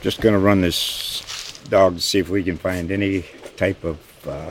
just 0.00 0.22
going 0.22 0.34
to 0.34 0.38
run 0.38 0.62
this 0.62 1.60
dog 1.68 1.96
to 1.96 2.00
see 2.00 2.18
if 2.18 2.30
we 2.30 2.42
can 2.42 2.56
find 2.56 2.90
any 2.90 3.26
type 3.56 3.84
of 3.84 3.98
uh, 4.26 4.50